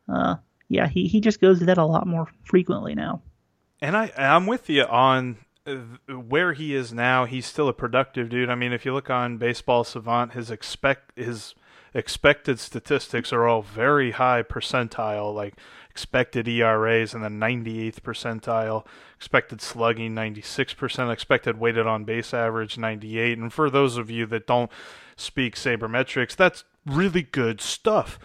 uh, 0.09 0.37
yeah, 0.69 0.89
he 0.89 1.07
he 1.07 1.21
just 1.21 1.41
goes 1.41 1.59
to 1.59 1.67
that 1.67 1.79
a 1.79 1.85
lot 1.85 2.07
more 2.07 2.29
frequently 2.45 2.95
now. 2.95 3.23
And 3.83 3.97
I 3.97 4.13
I'm 4.17 4.47
with 4.47 4.71
you 4.71 4.85
on 4.85 5.39
uh, 5.67 5.75
where 6.15 6.53
he 6.53 6.73
is 6.73 6.93
now, 6.93 7.25
he's 7.25 7.47
still 7.47 7.69
a 7.69 7.73
productive 7.73 8.29
dude. 8.29 8.49
I 8.49 8.55
mean, 8.55 8.73
if 8.73 8.85
you 8.85 8.95
look 8.95 9.11
on 9.11 9.39
Baseball 9.39 9.83
Savant, 9.83 10.35
his 10.35 10.53
expect 10.53 11.19
his 11.19 11.57
expected 11.93 12.61
statistics 12.61 13.33
are 13.33 13.47
all 13.47 13.61
very 13.61 14.13
high 14.13 14.45
percentile, 14.45 15.35
like 15.35 15.55
expected 15.91 16.47
ERAs 16.47 17.13
in 17.13 17.23
the 17.23 17.29
98th 17.29 18.01
percentile, 18.01 18.87
expected 19.17 19.61
slugging 19.61 20.15
96%, 20.15 21.13
expected 21.13 21.59
weighted 21.59 21.87
on 21.87 22.05
base 22.05 22.33
average 22.33 22.79
98. 22.79 23.37
And 23.37 23.53
for 23.53 23.69
those 23.69 23.99
of 23.99 24.09
you 24.09 24.27
that 24.27 24.47
don't 24.47 24.71
speak 25.17 25.57
sabermetrics, 25.57 26.37
that's 26.37 26.65
really 26.87 27.23
good 27.23 27.61
stuff 27.61 28.19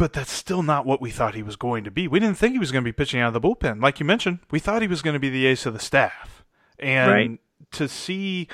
but 0.00 0.14
that's 0.14 0.32
still 0.32 0.62
not 0.62 0.86
what 0.86 1.02
we 1.02 1.10
thought 1.10 1.34
he 1.34 1.42
was 1.42 1.56
going 1.56 1.84
to 1.84 1.90
be. 1.90 2.08
We 2.08 2.20
didn't 2.20 2.38
think 2.38 2.54
he 2.54 2.58
was 2.58 2.72
going 2.72 2.82
to 2.82 2.88
be 2.88 2.92
pitching 2.92 3.20
out 3.20 3.34
of 3.34 3.34
the 3.34 3.40
bullpen. 3.46 3.82
Like 3.82 4.00
you 4.00 4.06
mentioned, 4.06 4.38
we 4.50 4.58
thought 4.58 4.80
he 4.80 4.88
was 4.88 5.02
going 5.02 5.12
to 5.12 5.20
be 5.20 5.28
the 5.28 5.44
ace 5.44 5.66
of 5.66 5.74
the 5.74 5.78
staff. 5.78 6.42
And 6.78 7.10
right. 7.10 7.40
to 7.72 7.86
see 7.86 8.48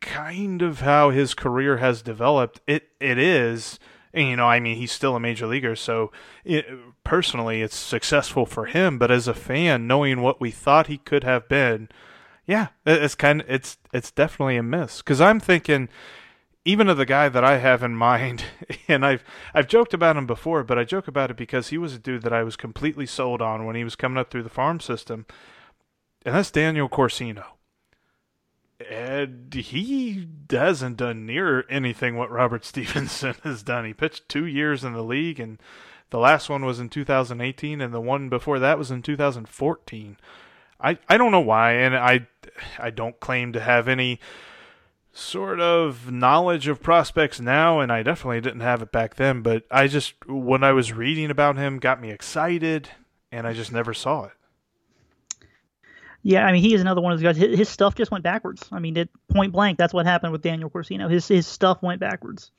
kind 0.00 0.62
of 0.62 0.80
how 0.80 1.10
his 1.10 1.34
career 1.34 1.78
has 1.78 2.02
developed, 2.02 2.60
it 2.68 2.88
it 3.00 3.18
is 3.18 3.80
and, 4.14 4.28
you 4.28 4.36
know, 4.36 4.46
I 4.46 4.60
mean, 4.60 4.76
he's 4.76 4.92
still 4.92 5.16
a 5.16 5.20
major 5.20 5.46
leaguer, 5.46 5.74
so 5.74 6.12
it, 6.44 6.66
personally, 7.02 7.62
it's 7.62 7.76
successful 7.76 8.44
for 8.44 8.66
him. 8.66 8.98
But 8.98 9.10
as 9.10 9.26
a 9.26 9.34
fan, 9.34 9.86
knowing 9.86 10.20
what 10.20 10.40
we 10.40 10.50
thought 10.50 10.86
he 10.86 10.98
could 10.98 11.24
have 11.24 11.48
been, 11.48 11.88
yeah, 12.46 12.68
it's 12.84 13.14
kind 13.14 13.40
of 13.40 13.50
it's 13.50 13.78
it's 13.92 14.10
definitely 14.10 14.56
a 14.56 14.62
miss. 14.62 14.98
Because 14.98 15.20
I'm 15.20 15.40
thinking, 15.40 15.88
even 16.64 16.88
of 16.88 16.96
the 16.96 17.06
guy 17.06 17.28
that 17.28 17.44
I 17.44 17.58
have 17.58 17.82
in 17.82 17.96
mind, 17.96 18.44
and 18.88 19.04
I've 19.04 19.24
I've 19.54 19.68
joked 19.68 19.94
about 19.94 20.16
him 20.16 20.26
before, 20.26 20.62
but 20.62 20.78
I 20.78 20.84
joke 20.84 21.08
about 21.08 21.30
it 21.30 21.36
because 21.36 21.68
he 21.68 21.78
was 21.78 21.94
a 21.94 21.98
dude 21.98 22.22
that 22.22 22.32
I 22.32 22.42
was 22.42 22.56
completely 22.56 23.06
sold 23.06 23.42
on 23.42 23.64
when 23.64 23.76
he 23.76 23.84
was 23.84 23.96
coming 23.96 24.18
up 24.18 24.30
through 24.30 24.44
the 24.44 24.48
farm 24.48 24.80
system. 24.80 25.26
and 26.24 26.34
that's 26.34 26.50
Daniel 26.50 26.88
Corcino. 26.88 27.44
And 28.90 29.54
he 29.54 30.26
hasn't 30.50 30.96
done 30.96 31.24
near 31.24 31.64
anything 31.68 32.16
what 32.16 32.30
Robert 32.30 32.64
Stephenson 32.64 33.34
has 33.44 33.62
done. 33.62 33.84
He 33.84 33.94
pitched 33.94 34.28
two 34.28 34.46
years 34.46 34.84
in 34.84 34.92
the 34.92 35.04
league, 35.04 35.40
and 35.40 35.58
the 36.10 36.18
last 36.18 36.48
one 36.48 36.64
was 36.64 36.78
in 36.80 36.88
2018, 36.88 37.80
and 37.80 37.94
the 37.94 38.00
one 38.00 38.28
before 38.28 38.58
that 38.58 38.78
was 38.78 38.90
in 38.90 39.02
2014. 39.02 40.16
I, 40.80 40.98
I 41.08 41.16
don't 41.16 41.30
know 41.30 41.40
why, 41.40 41.72
and 41.74 41.96
I 41.96 42.26
I 42.78 42.90
don't 42.90 43.20
claim 43.20 43.52
to 43.52 43.60
have 43.60 43.86
any 43.86 44.18
sort 45.12 45.60
of 45.60 46.10
knowledge 46.10 46.68
of 46.68 46.82
prospects 46.82 47.40
now, 47.40 47.80
and 47.80 47.92
I 47.92 48.02
definitely 48.02 48.40
didn't 48.40 48.60
have 48.60 48.82
it 48.82 48.92
back 48.92 49.16
then. 49.16 49.42
But 49.42 49.64
I 49.70 49.86
just 49.86 50.14
when 50.26 50.64
I 50.64 50.72
was 50.72 50.92
reading 50.92 51.30
about 51.30 51.56
him, 51.56 51.78
got 51.78 52.00
me 52.00 52.10
excited, 52.10 52.88
and 53.30 53.46
I 53.46 53.52
just 53.52 53.72
never 53.72 53.94
saw 53.94 54.24
it. 54.24 54.32
Yeah, 56.24 56.46
I 56.46 56.52
mean, 56.52 56.62
he 56.62 56.72
is 56.72 56.80
another 56.80 57.00
one 57.00 57.12
of 57.12 57.18
those 57.18 57.24
guys. 57.24 57.36
His, 57.36 57.58
his 57.58 57.68
stuff 57.68 57.96
just 57.96 58.12
went 58.12 58.22
backwards. 58.22 58.64
I 58.70 58.78
mean, 58.78 58.96
it, 58.96 59.10
point 59.28 59.52
blank, 59.52 59.76
that's 59.76 59.92
what 59.92 60.06
happened 60.06 60.32
with 60.32 60.42
Daniel 60.42 60.70
Corcino. 60.70 61.10
His 61.10 61.26
his 61.28 61.46
stuff 61.46 61.82
went 61.82 62.00
backwards, 62.00 62.50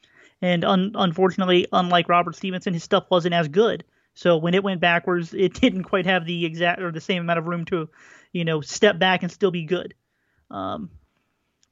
and 0.42 0.64
un, 0.66 0.92
unfortunately, 0.96 1.68
unlike 1.72 2.10
Robert 2.10 2.36
Stephenson, 2.36 2.74
his 2.74 2.84
stuff 2.84 3.06
wasn't 3.10 3.34
as 3.34 3.48
good. 3.48 3.84
So 4.16 4.38
when 4.38 4.54
it 4.54 4.64
went 4.64 4.80
backwards, 4.80 5.34
it 5.34 5.54
didn't 5.60 5.84
quite 5.84 6.06
have 6.06 6.26
the 6.26 6.46
exact 6.46 6.82
or 6.82 6.92
the 6.92 7.02
same 7.02 7.22
amount 7.22 7.40
of 7.40 7.48
room 7.48 7.66
to, 7.66 7.90
you 8.32 8.46
know, 8.46 8.62
step 8.62 9.00
back 9.00 9.24
and 9.24 9.32
still 9.32 9.52
be 9.52 9.64
good. 9.64 9.96
Um, 10.52 10.92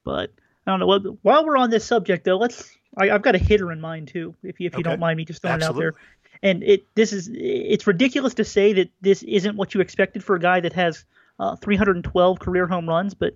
but 0.03 0.31
I 0.65 0.77
don't 0.77 0.79
know. 0.79 1.17
While 1.21 1.45
we're 1.45 1.57
on 1.57 1.69
this 1.69 1.85
subject, 1.85 2.25
though, 2.25 2.37
let's. 2.37 2.77
I, 2.97 3.07
have 3.07 3.21
got 3.21 3.35
a 3.35 3.37
hitter 3.37 3.71
in 3.71 3.79
mind 3.79 4.09
too, 4.09 4.35
if 4.43 4.59
you 4.59 4.67
if 4.67 4.73
you 4.73 4.79
okay. 4.79 4.83
don't 4.83 4.99
mind 4.99 5.15
me 5.15 5.23
just 5.23 5.41
throwing 5.41 5.55
Absolutely. 5.55 5.85
it 5.85 5.87
out 5.87 5.93
there. 5.93 6.01
And 6.43 6.63
it 6.63 6.85
this 6.95 7.13
is 7.13 7.29
it's 7.33 7.87
ridiculous 7.87 8.33
to 8.35 8.43
say 8.43 8.73
that 8.73 8.89
this 8.99 9.23
isn't 9.23 9.55
what 9.55 9.73
you 9.73 9.79
expected 9.79 10.23
for 10.23 10.35
a 10.35 10.39
guy 10.39 10.59
that 10.59 10.73
has 10.73 11.05
uh, 11.39 11.55
312 11.55 12.39
career 12.39 12.67
home 12.67 12.89
runs, 12.89 13.13
but 13.13 13.33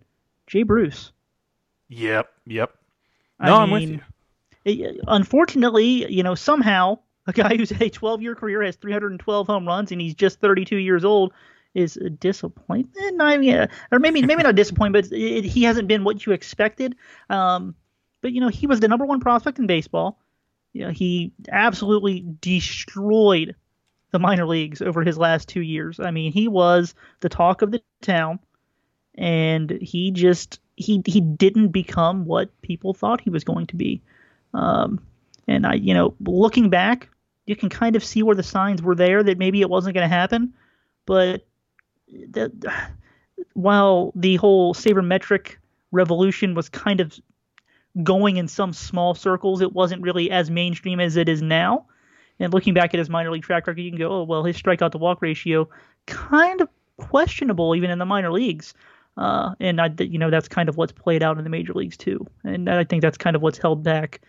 Jay 0.48 0.64
Bruce. 0.64 1.12
Yep, 1.90 2.28
yep. 2.46 2.76
No, 3.40 3.56
I 3.56 3.64
am 3.64 3.72
with 3.72 3.84
you. 3.84 4.02
It, 4.66 5.00
unfortunately, 5.08 6.12
you 6.12 6.24
know, 6.24 6.36
somehow 6.36 7.00
a 7.28 7.34
guy 7.34 7.56
who's 7.56 7.70
had 7.70 7.82
a 7.82 7.90
12 7.90 8.22
year 8.22 8.36
career 8.36 8.64
has 8.64 8.76
312 8.76 9.48
home 9.48 9.68
runs 9.68 9.92
and 9.92 10.02
he's 10.02 10.16
just 10.16 10.40
32 10.40 10.78
years 10.78 11.06
old 11.06 11.34
is 11.76 11.98
a 11.98 12.10
disappointment. 12.10 13.22
I 13.22 13.38
mean, 13.38 13.68
or 13.92 14.00
maybe 14.00 14.24
maybe 14.24 14.42
not 14.42 14.56
disappointment, 14.56 15.10
but 15.10 15.18
it, 15.18 15.44
he 15.44 15.64
hasn't 15.64 15.88
been 15.88 16.04
what 16.04 16.26
you 16.26 16.32
expected. 16.32 16.96
Um, 17.30 17.76
but 18.22 18.32
you 18.32 18.42
know, 18.42 18.48
he 18.48 18.66
was 18.66 18.80
the 18.80 18.88
number 18.88 19.06
one 19.06 19.20
prospect 19.20 19.60
in 19.60 19.68
baseball. 19.68 20.18
You 20.74 20.86
know, 20.86 20.92
he 20.92 21.32
absolutely 21.52 22.26
destroyed 22.42 23.56
the 24.12 24.20
minor 24.20 24.46
leagues 24.46 24.82
over 24.82 25.04
his 25.04 25.18
last 25.18 25.48
two 25.48 25.62
years. 25.62 26.00
I 26.00 26.12
mean, 26.12 26.32
he 26.32 26.48
was 26.48 26.96
the 27.20 27.30
talk 27.30 27.62
of 27.62 27.72
the 27.72 27.82
town, 28.02 28.40
and 29.16 29.70
he 29.82 30.12
just 30.12 30.60
he 30.76 31.04
he 31.06 31.22
didn't 31.22 31.70
become 31.70 32.26
what 32.26 32.50
people 32.62 32.94
thought 32.94 33.22
he 33.22 33.30
was 33.30 33.44
going 33.44 33.68
to 33.68 33.76
be. 33.76 34.02
Um, 34.54 35.06
and 35.48 35.68
I, 35.68 35.74
you 35.74 35.94
know, 35.94 36.16
looking 36.22 36.70
back, 36.70 37.10
you 37.46 37.56
can 37.56 37.70
kind 37.70 37.96
of 37.96 38.04
see 38.04 38.24
where 38.24 38.36
the 38.36 38.44
signs 38.44 38.82
were 38.82 38.96
there 38.96 39.22
that 39.22 39.38
maybe 39.38 39.62
it 39.62 39.70
wasn't 39.70 39.96
going 39.96 40.10
to 40.10 40.16
happen. 40.16 40.54
But 41.06 41.46
that, 42.30 42.52
while 43.54 44.12
the 44.16 44.36
whole 44.38 44.74
sabermetric 44.74 45.56
revolution 45.92 46.54
was 46.54 46.70
kind 46.70 47.00
of 47.00 47.20
going 48.04 48.38
in 48.38 48.48
some 48.48 48.74
small 48.74 49.16
circles, 49.16 49.62
it 49.62 49.74
wasn't 49.74 50.02
really 50.02 50.30
as 50.30 50.50
mainstream 50.50 51.00
as 51.00 51.16
it 51.16 51.30
is 51.30 51.42
now. 51.42 51.86
And 52.40 52.54
looking 52.54 52.74
back 52.74 52.94
at 52.94 52.98
his 52.98 53.10
minor 53.10 53.32
league 53.32 53.44
track 53.44 53.68
record, 53.68 53.80
you 53.80 53.90
can 53.90 54.00
go, 54.00 54.10
oh 54.12 54.24
well, 54.24 54.44
his 54.44 54.62
strikeout 54.62 54.92
to 54.92 54.98
walk 54.98 55.22
ratio 55.22 55.70
kind 56.06 56.62
of 56.62 56.70
questionable 56.98 57.76
even 57.76 57.90
in 57.90 58.00
the 58.00 58.06
minor 58.06 58.32
leagues. 58.32 58.74
Uh, 59.18 59.56
and 59.62 59.80
I, 59.80 59.90
you 60.00 60.20
know 60.20 60.30
that's 60.30 60.50
kind 60.50 60.68
of 60.68 60.76
what's 60.76 60.92
played 60.92 61.24
out 61.24 61.38
in 61.38 61.46
the 61.46 61.50
major 61.50 61.74
leagues 61.74 61.96
too. 61.96 62.28
And 62.44 62.70
I 62.70 62.84
think 62.84 63.02
that's 63.02 63.18
kind 63.18 63.36
of 63.36 63.42
what's 63.42 63.58
held 63.58 63.84
back, 63.84 64.20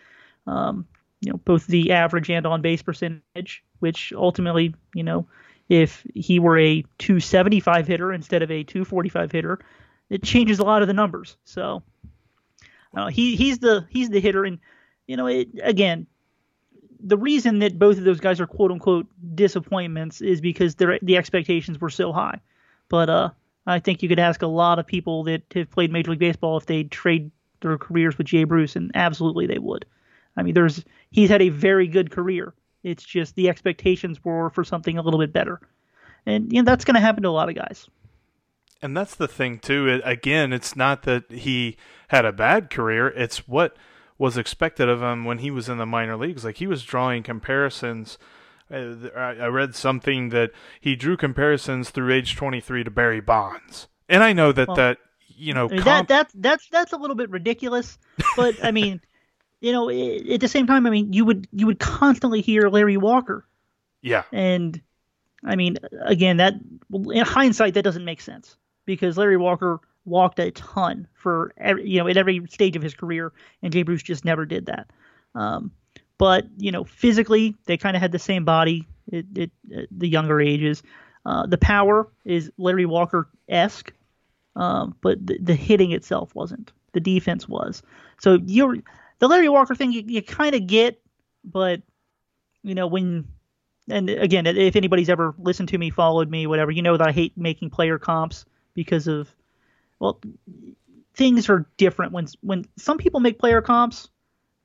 um, 0.45 0.85
you 1.19 1.31
know, 1.31 1.37
both 1.39 1.67
the 1.67 1.91
average 1.91 2.29
and 2.29 2.45
on 2.45 2.61
base 2.61 2.81
percentage, 2.81 3.63
which 3.79 4.13
ultimately, 4.15 4.73
you 4.93 5.03
know, 5.03 5.27
if 5.69 6.05
he 6.13 6.39
were 6.39 6.57
a 6.57 6.83
275 6.97 7.87
hitter 7.87 8.13
instead 8.13 8.41
of 8.41 8.51
a 8.51 8.63
245 8.63 9.31
hitter, 9.31 9.59
it 10.09 10.23
changes 10.23 10.59
a 10.59 10.63
lot 10.63 10.81
of 10.81 10.87
the 10.87 10.93
numbers. 10.93 11.37
So 11.43 11.83
uh, 12.95 13.07
he 13.07 13.35
he's 13.35 13.59
the 13.59 13.85
he's 13.89 14.09
the 14.09 14.19
hitter, 14.19 14.45
and 14.45 14.59
you 15.05 15.17
know, 15.17 15.27
it, 15.27 15.49
again, 15.61 16.07
the 16.99 17.17
reason 17.17 17.59
that 17.59 17.77
both 17.77 17.97
of 17.97 18.03
those 18.03 18.19
guys 18.19 18.39
are 18.39 18.47
quote 18.47 18.71
unquote 18.71 19.07
disappointments 19.35 20.21
is 20.21 20.41
because 20.41 20.75
the 20.75 21.17
expectations 21.17 21.79
were 21.79 21.89
so 21.89 22.11
high. 22.11 22.39
But 22.89 23.09
uh, 23.09 23.29
I 23.65 23.79
think 23.79 24.01
you 24.01 24.09
could 24.09 24.19
ask 24.19 24.41
a 24.41 24.47
lot 24.47 24.79
of 24.79 24.87
people 24.87 25.23
that 25.25 25.43
have 25.53 25.69
played 25.69 25.91
Major 25.91 26.11
League 26.11 26.19
Baseball 26.19 26.57
if 26.57 26.65
they'd 26.65 26.89
trade 26.89 27.31
their 27.61 27.77
careers 27.77 28.17
with 28.17 28.27
Jay 28.27 28.45
Bruce, 28.45 28.75
and 28.75 28.91
absolutely 28.95 29.47
they 29.47 29.59
would. 29.59 29.85
I 30.35 30.43
mean, 30.43 30.53
there's 30.53 30.83
he's 31.11 31.29
had 31.29 31.41
a 31.41 31.49
very 31.49 31.87
good 31.87 32.11
career. 32.11 32.53
It's 32.87 33.03
just 33.03 33.35
the 33.35 33.49
expectations 33.49 34.23
were 34.23 34.49
for 34.49 34.63
something 34.63 34.97
a 34.97 35.01
little 35.01 35.19
bit 35.19 35.33
better, 35.33 35.59
and 36.25 36.51
you 36.51 36.61
know 36.61 36.65
that's 36.65 36.85
going 36.85 36.95
to 36.95 37.01
happen 37.01 37.23
to 37.23 37.29
a 37.29 37.31
lot 37.31 37.49
of 37.49 37.55
guys. 37.55 37.87
And 38.81 38.95
that's 38.95 39.15
the 39.15 39.27
thing 39.27 39.59
too. 39.59 39.87
It, 39.87 40.01
again, 40.05 40.53
it's 40.53 40.75
not 40.75 41.03
that 41.03 41.29
he 41.31 41.77
had 42.09 42.25
a 42.25 42.31
bad 42.31 42.69
career; 42.69 43.07
it's 43.07 43.47
what 43.47 43.75
was 44.17 44.37
expected 44.37 44.87
of 44.87 45.01
him 45.01 45.25
when 45.25 45.39
he 45.39 45.51
was 45.51 45.67
in 45.67 45.77
the 45.77 45.85
minor 45.85 46.15
leagues. 46.15 46.45
Like 46.45 46.57
he 46.57 46.67
was 46.67 46.83
drawing 46.83 47.23
comparisons. 47.23 48.17
Uh, 48.71 49.09
I 49.15 49.47
read 49.47 49.75
something 49.75 50.29
that 50.29 50.51
he 50.79 50.95
drew 50.95 51.15
comparisons 51.15 51.89
through 51.89 52.13
age 52.13 52.35
23 52.35 52.83
to 52.83 52.91
Barry 52.91 53.21
Bonds, 53.21 53.87
and 54.07 54.23
I 54.23 54.33
know 54.33 54.51
that 54.51 54.67
well, 54.67 54.77
that 54.77 54.97
you 55.27 55.53
know 55.53 55.67
comp- 55.67 55.83
that 55.83 56.07
that's 56.07 56.33
that's 56.33 56.69
that's 56.69 56.93
a 56.93 56.97
little 56.97 57.15
bit 57.15 57.29
ridiculous, 57.29 57.97
but 58.35 58.55
I 58.63 58.71
mean, 58.71 59.01
you 59.59 59.71
know, 59.71 59.89
at 59.89 60.39
the 60.39 60.47
same 60.47 60.67
time, 60.67 60.85
I 60.85 60.89
mean, 60.89 61.13
you 61.13 61.25
would 61.25 61.47
you 61.51 61.65
would 61.65 61.79
constantly 61.79 62.41
hear 62.41 62.69
Larry 62.69 62.97
Walker. 62.97 63.45
Yeah. 64.01 64.23
And 64.31 64.79
I 65.43 65.55
mean, 65.55 65.77
again, 66.01 66.37
that 66.37 66.55
in 66.91 67.25
hindsight, 67.25 67.73
that 67.75 67.83
doesn't 67.83 68.05
make 68.05 68.21
sense 68.21 68.57
because 68.85 69.17
Larry 69.17 69.37
Walker 69.37 69.79
walked 70.05 70.39
a 70.39 70.51
ton 70.51 71.07
for 71.13 71.53
every, 71.57 71.89
you 71.89 71.99
know 71.99 72.07
at 72.07 72.17
every 72.17 72.41
stage 72.49 72.75
of 72.75 72.81
his 72.81 72.93
career, 72.93 73.33
and 73.61 73.73
Jay 73.73 73.83
Bruce 73.83 74.03
just 74.03 74.25
never 74.25 74.45
did 74.45 74.67
that. 74.67 74.89
Um, 75.35 75.71
but 76.17 76.45
you 76.57 76.71
know, 76.71 76.83
physically, 76.83 77.55
they 77.65 77.77
kind 77.77 77.95
of 77.95 78.01
had 78.01 78.11
the 78.11 78.19
same 78.19 78.45
body 78.45 78.87
at, 79.11 79.25
at, 79.37 79.49
at 79.75 79.87
the 79.91 80.07
younger 80.07 80.41
ages. 80.41 80.83
Uh, 81.25 81.45
the 81.45 81.57
power 81.57 82.07
is 82.25 82.51
Larry 82.57 82.85
Walker 82.85 83.27
esque, 83.49 83.91
um, 84.55 84.95
but 85.01 85.25
the, 85.25 85.37
the, 85.39 85.55
hitting 85.55 85.91
itself 85.91 86.33
wasn't. 86.33 86.71
The 86.93 87.01
defense 87.01 87.47
was. 87.49 87.83
So 88.19 88.39
you're 88.45 88.77
the 89.19 89.27
Larry 89.27 89.49
Walker 89.49 89.75
thing 89.75 89.91
you, 89.91 90.03
you 90.05 90.21
kind 90.21 90.55
of 90.55 90.67
get, 90.67 91.01
but 91.43 91.81
you 92.63 92.75
know 92.75 92.87
when 92.87 93.27
and 93.89 94.09
again, 94.09 94.45
if 94.45 94.75
anybody's 94.75 95.09
ever 95.09 95.33
listened 95.37 95.69
to 95.69 95.77
me, 95.77 95.89
followed 95.89 96.29
me, 96.29 96.45
whatever, 96.45 96.71
you 96.71 96.81
know 96.81 96.97
that 96.97 97.07
I 97.07 97.11
hate 97.11 97.37
making 97.37 97.69
player 97.69 97.97
comps 97.97 98.45
because 98.73 99.07
of 99.07 99.33
well, 99.99 100.19
things 101.15 101.49
are 101.49 101.67
different 101.77 102.11
when 102.11 102.27
when 102.41 102.65
some 102.77 102.97
people 102.97 103.19
make 103.19 103.39
player 103.39 103.61
comps, 103.61 104.09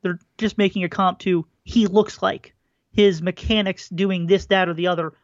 they're 0.02 0.18
just 0.38 0.58
making 0.58 0.84
a 0.84 0.88
comp 0.88 1.20
to 1.20 1.46
he 1.64 1.86
looks 1.86 2.20
like 2.20 2.54
his 2.92 3.22
mechanics 3.22 3.88
doing 3.88 4.26
this, 4.26 4.46
that, 4.46 4.68
or 4.68 4.74
the 4.74 4.88
other 4.88 5.14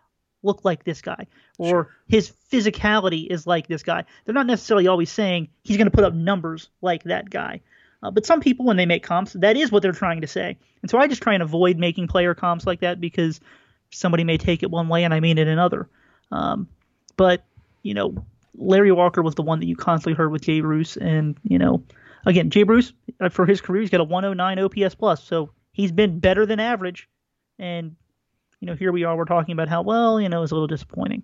look 0.42 0.64
like 0.64 0.84
this 0.84 1.02
guy, 1.02 1.26
or 1.58 1.68
sure. 1.68 1.90
his 2.06 2.32
physicality 2.50 3.26
is 3.28 3.46
like 3.46 3.66
this 3.66 3.82
guy. 3.82 4.04
They're 4.24 4.34
not 4.34 4.46
necessarily 4.46 4.86
always 4.86 5.10
saying 5.10 5.48
he's 5.62 5.76
going 5.76 5.90
to 5.90 5.94
put 5.94 6.04
up 6.04 6.14
numbers 6.14 6.70
like 6.80 7.02
that 7.04 7.28
guy. 7.28 7.60
Uh, 8.02 8.10
but 8.10 8.24
some 8.24 8.40
people, 8.40 8.64
when 8.64 8.76
they 8.76 8.86
make 8.86 9.02
comps, 9.02 9.32
that 9.32 9.56
is 9.56 9.72
what 9.72 9.82
they're 9.82 9.92
trying 9.92 10.20
to 10.20 10.26
say. 10.26 10.56
And 10.82 10.90
so 10.90 10.98
I 10.98 11.08
just 11.08 11.22
try 11.22 11.34
and 11.34 11.42
avoid 11.42 11.78
making 11.78 12.06
player 12.06 12.34
comps 12.34 12.66
like 12.66 12.80
that 12.80 13.00
because 13.00 13.40
somebody 13.90 14.24
may 14.24 14.38
take 14.38 14.62
it 14.62 14.70
one 14.70 14.88
way 14.88 15.04
and 15.04 15.12
I 15.12 15.20
mean 15.20 15.38
it 15.38 15.48
another. 15.48 15.88
Um, 16.30 16.68
but 17.16 17.44
you 17.82 17.94
know, 17.94 18.24
Larry 18.56 18.92
Walker 18.92 19.22
was 19.22 19.34
the 19.34 19.42
one 19.42 19.60
that 19.60 19.66
you 19.66 19.76
constantly 19.76 20.16
heard 20.16 20.30
with 20.30 20.42
Jay 20.42 20.60
Bruce, 20.60 20.96
and 20.96 21.36
you 21.42 21.58
know, 21.58 21.82
again, 22.26 22.50
Jay 22.50 22.64
Bruce 22.64 22.92
uh, 23.20 23.28
for 23.28 23.46
his 23.46 23.60
career 23.60 23.80
he's 23.80 23.90
got 23.90 24.00
a 24.00 24.04
109 24.04 24.58
OPS 24.58 24.94
plus, 24.94 25.22
so 25.22 25.50
he's 25.72 25.92
been 25.92 26.18
better 26.18 26.44
than 26.44 26.60
average, 26.60 27.08
and 27.58 27.94
you 28.60 28.66
know 28.66 28.74
here 28.74 28.92
we 28.92 29.04
are 29.04 29.16
we're 29.16 29.24
talking 29.24 29.52
about 29.52 29.68
how 29.68 29.82
well 29.82 30.20
you 30.20 30.28
know 30.28 30.42
it's 30.42 30.52
a 30.52 30.54
little 30.54 30.66
disappointing. 30.66 31.22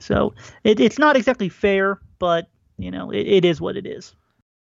So 0.00 0.34
it, 0.64 0.80
it's 0.80 0.98
not 0.98 1.16
exactly 1.16 1.48
fair, 1.48 2.00
but 2.18 2.48
you 2.78 2.90
know 2.90 3.10
it, 3.10 3.26
it 3.26 3.44
is 3.44 3.60
what 3.60 3.76
it 3.76 3.86
is. 3.86 4.14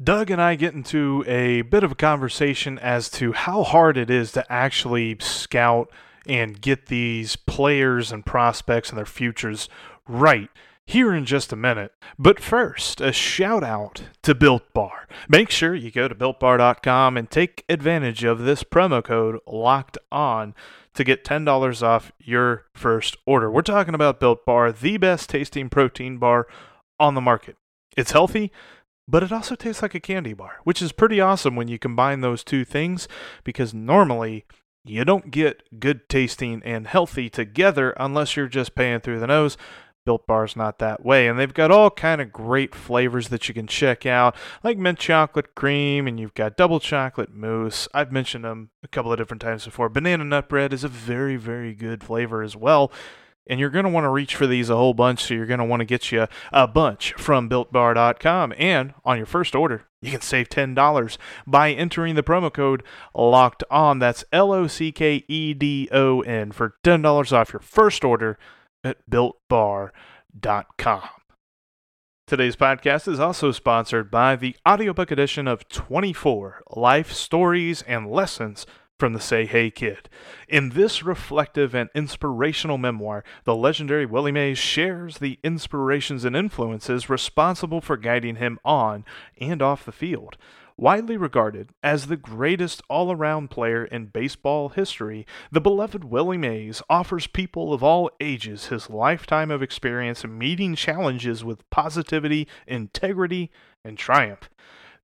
Doug 0.04 0.30
and 0.30 0.40
I 0.40 0.54
get 0.54 0.74
into 0.74 1.24
a 1.26 1.62
bit 1.62 1.82
of 1.82 1.92
a 1.92 1.96
conversation 1.96 2.78
as 2.78 3.08
to 3.12 3.32
how 3.32 3.62
hard 3.62 3.96
it 3.96 4.10
is 4.10 4.32
to 4.32 4.52
actually 4.52 5.16
scout 5.20 5.90
and 6.26 6.60
get 6.60 6.86
these 6.86 7.36
players 7.36 8.12
and 8.12 8.24
prospects 8.24 8.90
and 8.90 8.98
their 8.98 9.06
futures 9.06 9.68
right 10.06 10.50
here 10.86 11.14
in 11.14 11.24
just 11.24 11.54
a 11.54 11.56
minute. 11.56 11.92
But 12.18 12.38
first, 12.38 13.00
a 13.00 13.12
shout 13.12 13.64
out 13.64 14.02
to 14.22 14.34
Built 14.34 14.74
Bar. 14.74 15.08
Make 15.26 15.48
sure 15.48 15.74
you 15.74 15.90
go 15.90 16.06
to 16.06 16.14
builtbar.com 16.14 17.16
and 17.16 17.30
take 17.30 17.64
advantage 17.70 18.24
of 18.24 18.40
this 18.40 18.62
promo 18.62 19.02
code 19.02 19.40
locked 19.46 19.96
on 20.12 20.54
to 20.92 21.04
get 21.04 21.24
$10 21.24 21.82
off 21.82 22.12
your 22.18 22.66
first 22.74 23.16
order. 23.24 23.50
We're 23.50 23.62
talking 23.62 23.94
about 23.94 24.20
Built 24.20 24.44
Bar, 24.44 24.70
the 24.70 24.98
best 24.98 25.30
tasting 25.30 25.70
protein 25.70 26.18
bar 26.18 26.46
on 27.00 27.14
the 27.14 27.22
market. 27.22 27.56
It's 27.96 28.12
healthy, 28.12 28.52
but 29.06 29.22
it 29.22 29.32
also 29.32 29.54
tastes 29.54 29.82
like 29.82 29.94
a 29.94 30.00
candy 30.00 30.32
bar, 30.32 30.58
which 30.64 30.80
is 30.80 30.92
pretty 30.92 31.20
awesome 31.20 31.56
when 31.56 31.68
you 31.68 31.78
combine 31.78 32.20
those 32.20 32.42
two 32.42 32.64
things 32.64 33.06
because 33.44 33.74
normally 33.74 34.44
you 34.84 35.04
don't 35.04 35.30
get 35.30 35.62
good 35.80 36.08
tasting 36.08 36.62
and 36.64 36.86
healthy 36.86 37.30
together 37.30 37.94
unless 37.96 38.36
you're 38.36 38.48
just 38.48 38.74
paying 38.74 39.00
through 39.00 39.20
the 39.20 39.26
nose. 39.26 39.56
Built 40.06 40.26
Bar's 40.26 40.54
not 40.54 40.80
that 40.80 41.02
way, 41.02 41.26
and 41.26 41.38
they've 41.38 41.54
got 41.54 41.70
all 41.70 41.90
kind 41.90 42.20
of 42.20 42.30
great 42.30 42.74
flavors 42.74 43.30
that 43.30 43.48
you 43.48 43.54
can 43.54 43.66
check 43.66 44.04
out, 44.04 44.36
like 44.62 44.76
mint 44.76 44.98
chocolate 44.98 45.54
cream, 45.54 46.06
and 46.06 46.20
you've 46.20 46.34
got 46.34 46.58
double 46.58 46.78
chocolate 46.78 47.32
mousse. 47.32 47.88
I've 47.94 48.12
mentioned 48.12 48.44
them 48.44 48.68
a 48.82 48.88
couple 48.88 49.10
of 49.12 49.18
different 49.18 49.40
times 49.40 49.64
before. 49.64 49.88
Banana 49.88 50.24
nut 50.24 50.50
bread 50.50 50.74
is 50.74 50.84
a 50.84 50.88
very, 50.88 51.36
very 51.36 51.74
good 51.74 52.04
flavor 52.04 52.42
as 52.42 52.54
well. 52.54 52.92
And 53.46 53.60
you're 53.60 53.70
going 53.70 53.84
to 53.84 53.90
want 53.90 54.04
to 54.04 54.10
reach 54.10 54.34
for 54.34 54.46
these 54.46 54.70
a 54.70 54.76
whole 54.76 54.94
bunch, 54.94 55.24
so 55.24 55.34
you're 55.34 55.44
going 55.44 55.58
to 55.58 55.64
want 55.64 55.80
to 55.80 55.84
get 55.84 56.10
you 56.10 56.26
a 56.52 56.66
bunch 56.66 57.12
from 57.14 57.50
BuiltBar.com. 57.50 58.54
And 58.56 58.94
on 59.04 59.18
your 59.18 59.26
first 59.26 59.54
order, 59.54 59.84
you 60.00 60.10
can 60.10 60.22
save 60.22 60.48
$10 60.48 61.18
by 61.46 61.72
entering 61.72 62.14
the 62.14 62.22
promo 62.22 62.52
code 62.52 62.82
LOCKED 63.14 63.64
ON. 63.70 63.98
That's 63.98 64.24
L 64.32 64.52
O 64.52 64.66
C 64.66 64.92
K 64.92 65.24
E 65.28 65.52
D 65.52 65.88
O 65.92 66.20
N 66.22 66.52
for 66.52 66.76
$10 66.84 67.32
off 67.32 67.52
your 67.52 67.60
first 67.60 68.02
order 68.04 68.38
at 68.82 68.98
BuiltBar.com. 69.10 71.08
Today's 72.26 72.56
podcast 72.56 73.06
is 73.06 73.20
also 73.20 73.52
sponsored 73.52 74.10
by 74.10 74.34
the 74.34 74.56
audiobook 74.66 75.10
edition 75.10 75.46
of 75.46 75.68
24 75.68 76.62
Life 76.74 77.12
Stories 77.12 77.82
and 77.82 78.10
Lessons 78.10 78.64
from 79.04 79.12
the 79.12 79.20
Say 79.20 79.44
Hey 79.44 79.70
Kid. 79.70 80.08
In 80.48 80.70
this 80.70 81.02
reflective 81.02 81.74
and 81.74 81.90
inspirational 81.94 82.78
memoir, 82.78 83.22
the 83.44 83.54
legendary 83.54 84.06
Willie 84.06 84.32
Mays 84.32 84.56
shares 84.56 85.18
the 85.18 85.38
inspirations 85.44 86.24
and 86.24 86.34
influences 86.34 87.10
responsible 87.10 87.82
for 87.82 87.98
guiding 87.98 88.36
him 88.36 88.58
on 88.64 89.04
and 89.38 89.60
off 89.60 89.84
the 89.84 89.92
field. 89.92 90.38
Widely 90.78 91.18
regarded 91.18 91.68
as 91.82 92.06
the 92.06 92.16
greatest 92.16 92.80
all 92.88 93.12
around 93.12 93.50
player 93.50 93.84
in 93.84 94.06
baseball 94.06 94.70
history, 94.70 95.26
the 95.52 95.60
beloved 95.60 96.04
Willie 96.04 96.38
Mays 96.38 96.80
offers 96.88 97.26
people 97.26 97.74
of 97.74 97.82
all 97.82 98.10
ages 98.20 98.68
his 98.68 98.88
lifetime 98.88 99.50
of 99.50 99.62
experience 99.62 100.24
meeting 100.24 100.74
challenges 100.74 101.44
with 101.44 101.68
positivity, 101.68 102.48
integrity, 102.66 103.50
and 103.84 103.98
triumph. 103.98 104.48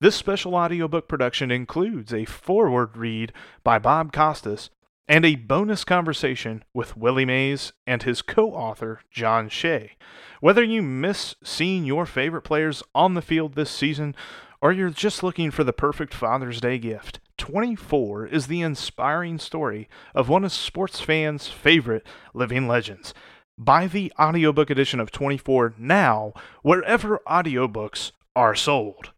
This 0.02 0.16
special 0.16 0.54
audiobook 0.54 1.08
production 1.08 1.50
includes 1.50 2.14
a 2.14 2.24
foreword 2.24 2.96
read 2.96 3.34
by 3.62 3.78
Bob 3.78 4.14
Costas 4.14 4.70
and 5.06 5.26
a 5.26 5.34
bonus 5.34 5.84
conversation 5.84 6.64
with 6.72 6.96
Willie 6.96 7.26
Mays 7.26 7.74
and 7.86 8.02
his 8.02 8.22
co 8.22 8.50
author, 8.54 9.02
John 9.10 9.50
Shea. 9.50 9.98
Whether 10.40 10.64
you 10.64 10.80
miss 10.80 11.34
seeing 11.44 11.84
your 11.84 12.06
favorite 12.06 12.44
players 12.44 12.82
on 12.94 13.12
the 13.12 13.20
field 13.20 13.56
this 13.56 13.70
season 13.70 14.14
or 14.62 14.72
you're 14.72 14.88
just 14.88 15.22
looking 15.22 15.50
for 15.50 15.64
the 15.64 15.72
perfect 15.74 16.14
Father's 16.14 16.62
Day 16.62 16.78
gift, 16.78 17.20
24 17.36 18.26
is 18.26 18.46
the 18.46 18.62
inspiring 18.62 19.38
story 19.38 19.86
of 20.14 20.30
one 20.30 20.46
of 20.46 20.52
sports 20.52 21.00
fans' 21.00 21.48
favorite 21.48 22.06
living 22.32 22.66
legends. 22.66 23.12
Buy 23.58 23.86
the 23.86 24.10
audiobook 24.18 24.70
edition 24.70 24.98
of 24.98 25.10
24 25.10 25.74
now, 25.76 26.32
wherever 26.62 27.20
audiobooks 27.28 28.12
are 28.34 28.54
sold. 28.54 29.10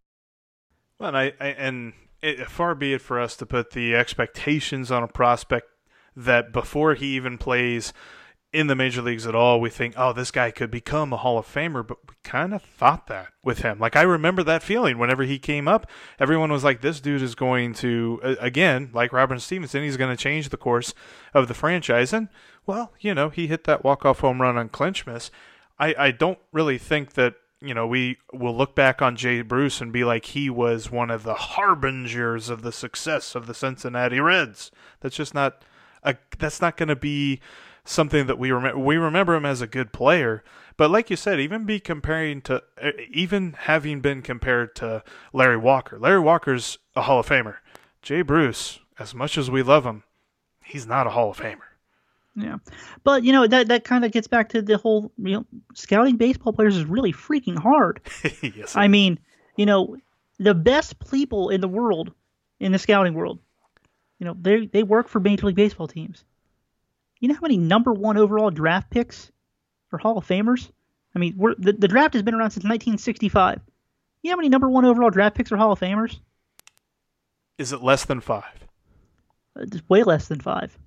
Well, 0.99 1.09
and 1.09 1.17
I, 1.17 1.33
I 1.39 1.47
and 1.47 1.93
it, 2.21 2.49
far 2.49 2.75
be 2.75 2.93
it 2.93 3.01
for 3.01 3.19
us 3.19 3.35
to 3.37 3.45
put 3.45 3.71
the 3.71 3.95
expectations 3.95 4.91
on 4.91 5.03
a 5.03 5.07
prospect 5.07 5.67
that 6.15 6.53
before 6.53 6.93
he 6.93 7.15
even 7.15 7.37
plays 7.37 7.91
in 8.53 8.67
the 8.67 8.75
major 8.75 9.01
leagues 9.01 9.25
at 9.25 9.33
all, 9.33 9.59
we 9.59 9.71
think, 9.71 9.95
oh, 9.97 10.13
this 10.13 10.29
guy 10.29 10.51
could 10.51 10.69
become 10.69 11.11
a 11.11 11.17
Hall 11.17 11.39
of 11.39 11.47
Famer. 11.47 11.85
But 11.85 11.97
we 12.07 12.13
kind 12.23 12.53
of 12.53 12.61
thought 12.61 13.07
that 13.07 13.29
with 13.43 13.63
him. 13.63 13.79
Like, 13.79 13.95
I 13.95 14.03
remember 14.03 14.43
that 14.43 14.61
feeling 14.61 14.99
whenever 14.99 15.23
he 15.23 15.39
came 15.39 15.67
up. 15.67 15.89
Everyone 16.19 16.51
was 16.51 16.63
like, 16.63 16.81
this 16.81 16.99
dude 17.01 17.23
is 17.23 17.33
going 17.33 17.73
to, 17.75 18.37
again, 18.39 18.91
like 18.93 19.11
Robert 19.11 19.41
Stephenson, 19.41 19.81
he's 19.81 19.97
going 19.97 20.15
to 20.15 20.23
change 20.23 20.49
the 20.49 20.57
course 20.57 20.93
of 21.33 21.47
the 21.47 21.55
franchise. 21.55 22.13
And, 22.13 22.29
well, 22.67 22.93
you 22.99 23.15
know, 23.15 23.29
he 23.29 23.47
hit 23.47 23.63
that 23.63 23.83
walk-off 23.83 24.19
home 24.19 24.39
run 24.39 24.55
on 24.55 24.69
Clinchmas. 24.69 25.31
I, 25.79 25.95
I 25.97 26.11
don't 26.11 26.37
really 26.51 26.77
think 26.77 27.13
that, 27.13 27.33
you 27.63 27.73
know, 27.73 27.87
we 27.87 28.17
will 28.33 28.55
look 28.55 28.75
back 28.75 29.01
on 29.01 29.15
Jay 29.15 29.41
Bruce 29.41 29.79
and 29.79 29.93
be 29.93 30.03
like, 30.03 30.25
he 30.25 30.49
was 30.49 30.91
one 30.91 31.09
of 31.09 31.23
the 31.23 31.33
harbingers 31.33 32.49
of 32.49 32.61
the 32.61 32.73
success 32.73 33.35
of 33.35 33.47
the 33.47 33.53
Cincinnati 33.53 34.19
Reds. 34.19 34.69
That's 34.99 35.15
just 35.15 35.33
not, 35.33 35.63
a, 36.03 36.17
that's 36.37 36.61
not 36.61 36.75
going 36.75 36.89
to 36.89 36.95
be 36.95 37.39
something 37.85 38.27
that 38.27 38.37
we 38.37 38.51
remember. 38.51 38.79
We 38.79 38.97
remember 38.97 39.33
him 39.35 39.45
as 39.45 39.61
a 39.61 39.67
good 39.67 39.93
player, 39.93 40.43
but 40.75 40.91
like 40.91 41.09
you 41.09 41.15
said, 41.15 41.39
even 41.39 41.65
be 41.65 41.79
comparing 41.79 42.41
to, 42.43 42.63
even 43.09 43.53
having 43.53 44.01
been 44.01 44.21
compared 44.21 44.75
to 44.77 45.03
Larry 45.31 45.57
Walker. 45.57 45.97
Larry 45.97 46.19
Walker's 46.19 46.77
a 46.95 47.03
Hall 47.03 47.19
of 47.19 47.27
Famer. 47.27 47.57
Jay 48.01 48.21
Bruce, 48.21 48.79
as 48.99 49.15
much 49.15 49.37
as 49.37 49.49
we 49.49 49.63
love 49.63 49.85
him, 49.85 50.03
he's 50.63 50.85
not 50.85 51.07
a 51.07 51.11
Hall 51.11 51.31
of 51.31 51.37
Famer. 51.37 51.72
Yeah, 52.35 52.57
but 53.03 53.23
you 53.23 53.31
know 53.31 53.45
that 53.45 53.67
that 53.67 53.83
kind 53.83 54.03
of 54.03 54.11
gets 54.11 54.27
back 54.27 54.49
to 54.49 54.61
the 54.61 54.77
whole 54.77 55.11
you 55.17 55.33
know 55.33 55.45
scouting 55.75 56.17
baseball 56.17 56.51
players 56.53 56.75
is 56.75 56.85
really 56.85 57.13
freaking 57.13 57.57
hard. 57.57 58.01
yes, 58.41 58.75
I 58.75 58.87
mean, 58.87 59.19
you 59.55 59.67
know, 59.67 59.97
the 60.39 60.55
best 60.55 60.99
people 61.11 61.49
in 61.49 61.61
the 61.61 61.67
world 61.67 62.11
in 62.59 62.71
the 62.71 62.79
scouting 62.79 63.13
world, 63.13 63.39
you 64.19 64.25
know, 64.25 64.35
they 64.39 64.65
they 64.65 64.81
work 64.81 65.09
for 65.09 65.19
Major 65.19 65.45
League 65.45 65.55
Baseball 65.55 65.87
teams. 65.87 66.23
You 67.19 67.27
know 67.27 67.35
how 67.35 67.41
many 67.41 67.57
number 67.57 67.93
one 67.93 68.17
overall 68.17 68.49
draft 68.49 68.89
picks 68.89 69.31
are 69.91 69.99
Hall 69.99 70.17
of 70.17 70.27
Famers? 70.27 70.71
I 71.15 71.19
mean, 71.19 71.37
the, 71.37 71.73
the 71.73 71.87
draft 71.87 72.15
has 72.15 72.23
been 72.23 72.33
around 72.33 72.51
since 72.51 72.63
1965. 72.63 73.61
You 74.23 74.29
know 74.29 74.33
how 74.33 74.37
many 74.37 74.49
number 74.49 74.69
one 74.69 74.85
overall 74.85 75.11
draft 75.11 75.35
picks 75.35 75.51
are 75.51 75.57
Hall 75.57 75.71
of 75.71 75.79
Famers? 75.79 76.19
Is 77.57 77.71
it 77.71 77.83
less 77.83 78.05
than 78.05 78.19
five? 78.19 78.65
Uh, 79.55 79.61
It's 79.61 79.87
way 79.87 80.03
less 80.03 80.27
than 80.27 80.39
five. 80.39 80.77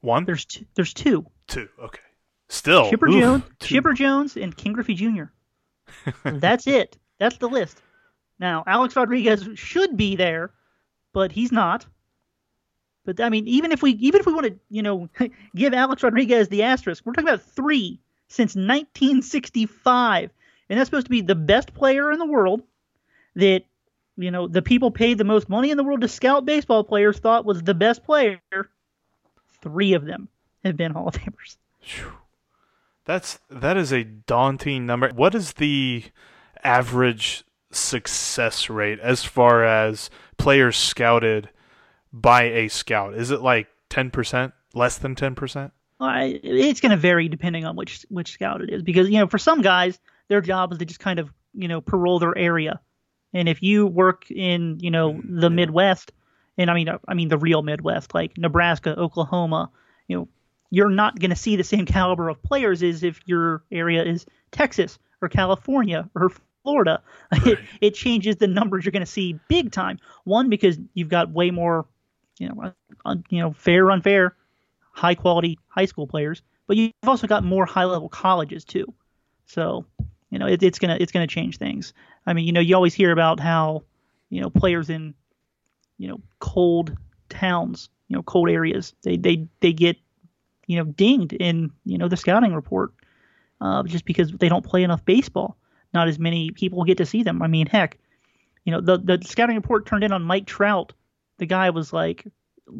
One? 0.00 0.24
There's 0.24 0.44
two, 0.44 0.64
there's 0.74 0.94
two. 0.94 1.26
two. 1.46 1.68
Okay. 1.78 2.00
Still. 2.48 2.90
Chipper 2.90 3.08
oof, 3.08 3.20
Jones, 3.20 3.44
two. 3.58 3.74
Chipper 3.74 3.92
Jones, 3.92 4.36
and 4.36 4.56
Ken 4.56 4.72
Griffey 4.72 4.94
Jr. 4.94 5.24
That's 6.24 6.66
it. 6.66 6.96
That's 7.18 7.36
the 7.36 7.48
list. 7.48 7.80
Now, 8.38 8.64
Alex 8.66 8.96
Rodriguez 8.96 9.46
should 9.54 9.96
be 9.96 10.16
there, 10.16 10.50
but 11.12 11.30
he's 11.30 11.52
not. 11.52 11.86
But 13.04 13.20
I 13.20 13.28
mean, 13.28 13.46
even 13.46 13.72
if 13.72 13.82
we 13.82 13.92
even 13.92 14.20
if 14.20 14.26
we 14.26 14.32
want 14.32 14.46
to, 14.46 14.58
you 14.68 14.82
know, 14.82 15.08
give 15.54 15.74
Alex 15.74 16.02
Rodriguez 16.02 16.48
the 16.48 16.62
asterisk, 16.62 17.04
we're 17.04 17.12
talking 17.12 17.28
about 17.28 17.42
three 17.42 18.00
since 18.28 18.54
1965, 18.54 20.30
and 20.68 20.78
that's 20.78 20.88
supposed 20.88 21.06
to 21.06 21.10
be 21.10 21.20
the 21.20 21.34
best 21.34 21.74
player 21.74 22.12
in 22.12 22.18
the 22.18 22.26
world 22.26 22.62
that 23.36 23.62
you 24.16 24.30
know 24.30 24.48
the 24.48 24.62
people 24.62 24.90
paid 24.90 25.18
the 25.18 25.24
most 25.24 25.48
money 25.48 25.70
in 25.70 25.76
the 25.76 25.84
world 25.84 26.00
to 26.00 26.08
scout 26.08 26.44
baseball 26.44 26.84
players 26.84 27.18
thought 27.18 27.44
was 27.44 27.62
the 27.62 27.74
best 27.74 28.04
player. 28.04 28.40
Three 29.62 29.94
of 29.94 30.04
them 30.04 30.28
have 30.64 30.76
been 30.76 30.92
Hall 30.92 31.08
of 31.08 31.14
Famers. 31.14 31.56
That's 33.04 33.38
that 33.50 33.76
is 33.76 33.92
a 33.92 34.04
daunting 34.04 34.86
number. 34.86 35.10
What 35.10 35.34
is 35.34 35.54
the 35.54 36.04
average 36.62 37.44
success 37.72 38.68
rate 38.68 38.98
as 39.00 39.24
far 39.24 39.64
as 39.64 40.10
players 40.36 40.76
scouted 40.76 41.48
by 42.12 42.44
a 42.44 42.68
scout? 42.68 43.14
Is 43.14 43.30
it 43.30 43.40
like 43.40 43.68
ten 43.88 44.10
percent, 44.10 44.52
less 44.74 44.98
than 44.98 45.14
ten 45.14 45.34
percent? 45.34 45.72
I, 46.00 46.40
it's 46.42 46.80
going 46.80 46.90
to 46.90 46.96
vary 46.96 47.28
depending 47.28 47.64
on 47.66 47.76
which 47.76 48.06
which 48.08 48.32
scout 48.32 48.62
it 48.62 48.70
is 48.70 48.82
because 48.82 49.10
you 49.10 49.18
know 49.18 49.26
for 49.26 49.38
some 49.38 49.60
guys 49.60 49.98
their 50.28 50.40
job 50.40 50.72
is 50.72 50.78
to 50.78 50.84
just 50.84 51.00
kind 51.00 51.18
of 51.18 51.30
you 51.52 51.68
know 51.68 51.80
parole 51.80 52.18
their 52.18 52.36
area, 52.36 52.80
and 53.32 53.48
if 53.48 53.62
you 53.62 53.86
work 53.86 54.30
in 54.30 54.78
you 54.80 54.90
know 54.90 55.14
mm, 55.14 55.40
the 55.40 55.50
Midwest, 55.50 56.12
and 56.58 56.70
I 56.70 56.74
mean 56.74 56.88
uh, 56.88 56.98
I 57.06 57.14
mean 57.14 57.28
the 57.28 57.38
real 57.38 57.62
Midwest 57.62 58.14
like 58.14 58.36
Nebraska, 58.38 58.98
Oklahoma, 58.98 59.70
you 60.08 60.16
know 60.16 60.28
you're 60.70 60.88
not 60.88 61.18
going 61.18 61.30
to 61.30 61.36
see 61.36 61.56
the 61.56 61.64
same 61.64 61.84
caliber 61.84 62.28
of 62.28 62.42
players 62.42 62.82
as 62.82 63.02
if 63.02 63.20
your 63.26 63.64
area 63.70 64.04
is 64.04 64.24
Texas 64.52 64.98
or 65.20 65.28
California 65.28 66.08
or 66.14 66.30
Florida. 66.62 67.02
It, 67.32 67.58
it 67.80 67.94
changes 67.94 68.36
the 68.36 68.46
numbers 68.46 68.84
you're 68.84 68.92
going 68.92 69.04
to 69.04 69.10
see 69.10 69.38
big 69.48 69.72
time. 69.72 69.98
One 70.24 70.48
because 70.48 70.78
you've 70.94 71.08
got 71.08 71.30
way 71.30 71.50
more, 71.50 71.86
you 72.38 72.48
know, 72.48 72.72
un, 73.04 73.24
you 73.30 73.40
know, 73.40 73.52
fair 73.52 73.86
or 73.86 73.90
unfair, 73.92 74.34
high 74.92 75.14
quality 75.14 75.58
high 75.68 75.86
school 75.86 76.06
players, 76.06 76.42
but 76.66 76.76
you've 76.76 76.92
also 77.04 77.26
got 77.26 77.44
more 77.44 77.66
high 77.66 77.84
level 77.84 78.08
colleges 78.08 78.64
too. 78.64 78.92
So, 79.46 79.86
you 80.30 80.38
know, 80.38 80.46
it, 80.46 80.62
it's 80.62 80.78
gonna 80.78 80.96
it's 81.00 81.12
gonna 81.12 81.26
change 81.26 81.58
things. 81.58 81.94
I 82.26 82.32
mean, 82.32 82.46
you 82.46 82.52
know, 82.52 82.60
you 82.60 82.74
always 82.74 82.94
hear 82.94 83.10
about 83.10 83.40
how, 83.40 83.84
you 84.28 84.40
know, 84.40 84.50
players 84.50 84.90
in, 84.90 85.14
you 86.00 86.08
know, 86.08 86.20
cold 86.38 86.96
towns, 87.28 87.90
you 88.08 88.16
know, 88.16 88.22
cold 88.22 88.48
areas, 88.48 88.94
they 89.02 89.18
they 89.18 89.46
they 89.60 89.74
get, 89.74 89.98
you 90.66 90.78
know, 90.78 90.84
dinged 90.84 91.34
in 91.34 91.70
you 91.84 91.98
know 91.98 92.08
the 92.08 92.16
scouting 92.16 92.54
report, 92.54 92.92
uh, 93.60 93.82
just 93.82 94.06
because 94.06 94.32
they 94.32 94.48
don't 94.48 94.64
play 94.64 94.82
enough 94.82 95.04
baseball. 95.04 95.58
Not 95.92 96.08
as 96.08 96.18
many 96.18 96.52
people 96.52 96.84
get 96.84 96.98
to 96.98 97.06
see 97.06 97.22
them. 97.22 97.42
I 97.42 97.48
mean, 97.48 97.66
heck, 97.66 97.98
you 98.64 98.72
know, 98.72 98.80
the 98.80 98.96
the 98.96 99.22
scouting 99.26 99.56
report 99.56 99.84
turned 99.84 100.02
in 100.02 100.10
on 100.10 100.22
Mike 100.22 100.46
Trout. 100.46 100.94
The 101.36 101.44
guy 101.44 101.68
was 101.68 101.92
like 101.92 102.26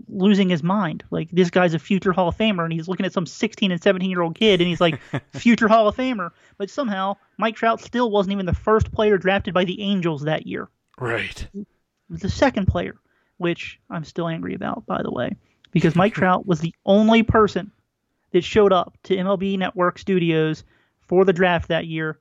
losing 0.09 0.49
his 0.49 0.63
mind. 0.63 1.05
Like 1.11 1.31
this 1.31 1.51
guy's 1.51 1.75
a 1.75 1.79
future 1.79 2.13
Hall 2.13 2.29
of 2.29 2.39
Famer, 2.39 2.65
and 2.65 2.73
he's 2.73 2.89
looking 2.89 3.05
at 3.05 3.13
some 3.13 3.27
16 3.27 3.71
and 3.71 3.83
17 3.83 4.09
year 4.09 4.23
old 4.23 4.35
kid, 4.35 4.63
and 4.63 4.69
he's 4.69 4.81
like, 4.81 4.99
future 5.35 5.69
Hall 5.69 5.89
of 5.89 5.97
Famer. 5.97 6.31
But 6.57 6.71
somehow 6.71 7.19
Mike 7.37 7.57
Trout 7.57 7.83
still 7.83 8.11
wasn't 8.11 8.33
even 8.33 8.47
the 8.47 8.55
first 8.55 8.91
player 8.93 9.19
drafted 9.19 9.53
by 9.53 9.65
the 9.65 9.83
Angels 9.83 10.23
that 10.23 10.47
year. 10.47 10.71
Right. 10.99 11.47
He 11.53 11.67
was 12.09 12.23
the 12.23 12.29
second 12.29 12.67
player, 12.67 12.97
which 13.41 13.81
I'm 13.89 14.05
still 14.05 14.29
angry 14.29 14.55
about, 14.55 14.85
by 14.87 15.03
the 15.03 15.11
way, 15.11 15.35
because 15.73 15.97
Mike 15.97 16.15
Trout 16.15 16.47
was 16.47 16.61
the 16.61 16.75
only 16.85 17.23
person 17.23 17.73
that 18.33 18.45
showed 18.45 18.73
up 18.73 18.97
to 19.05 19.17
MLB 19.17 19.59
Network 19.59 19.99
studios 19.99 20.63
for 21.01 21.25
the 21.25 21.33
draft 21.33 21.69
that 21.69 21.87
year. 21.87 22.19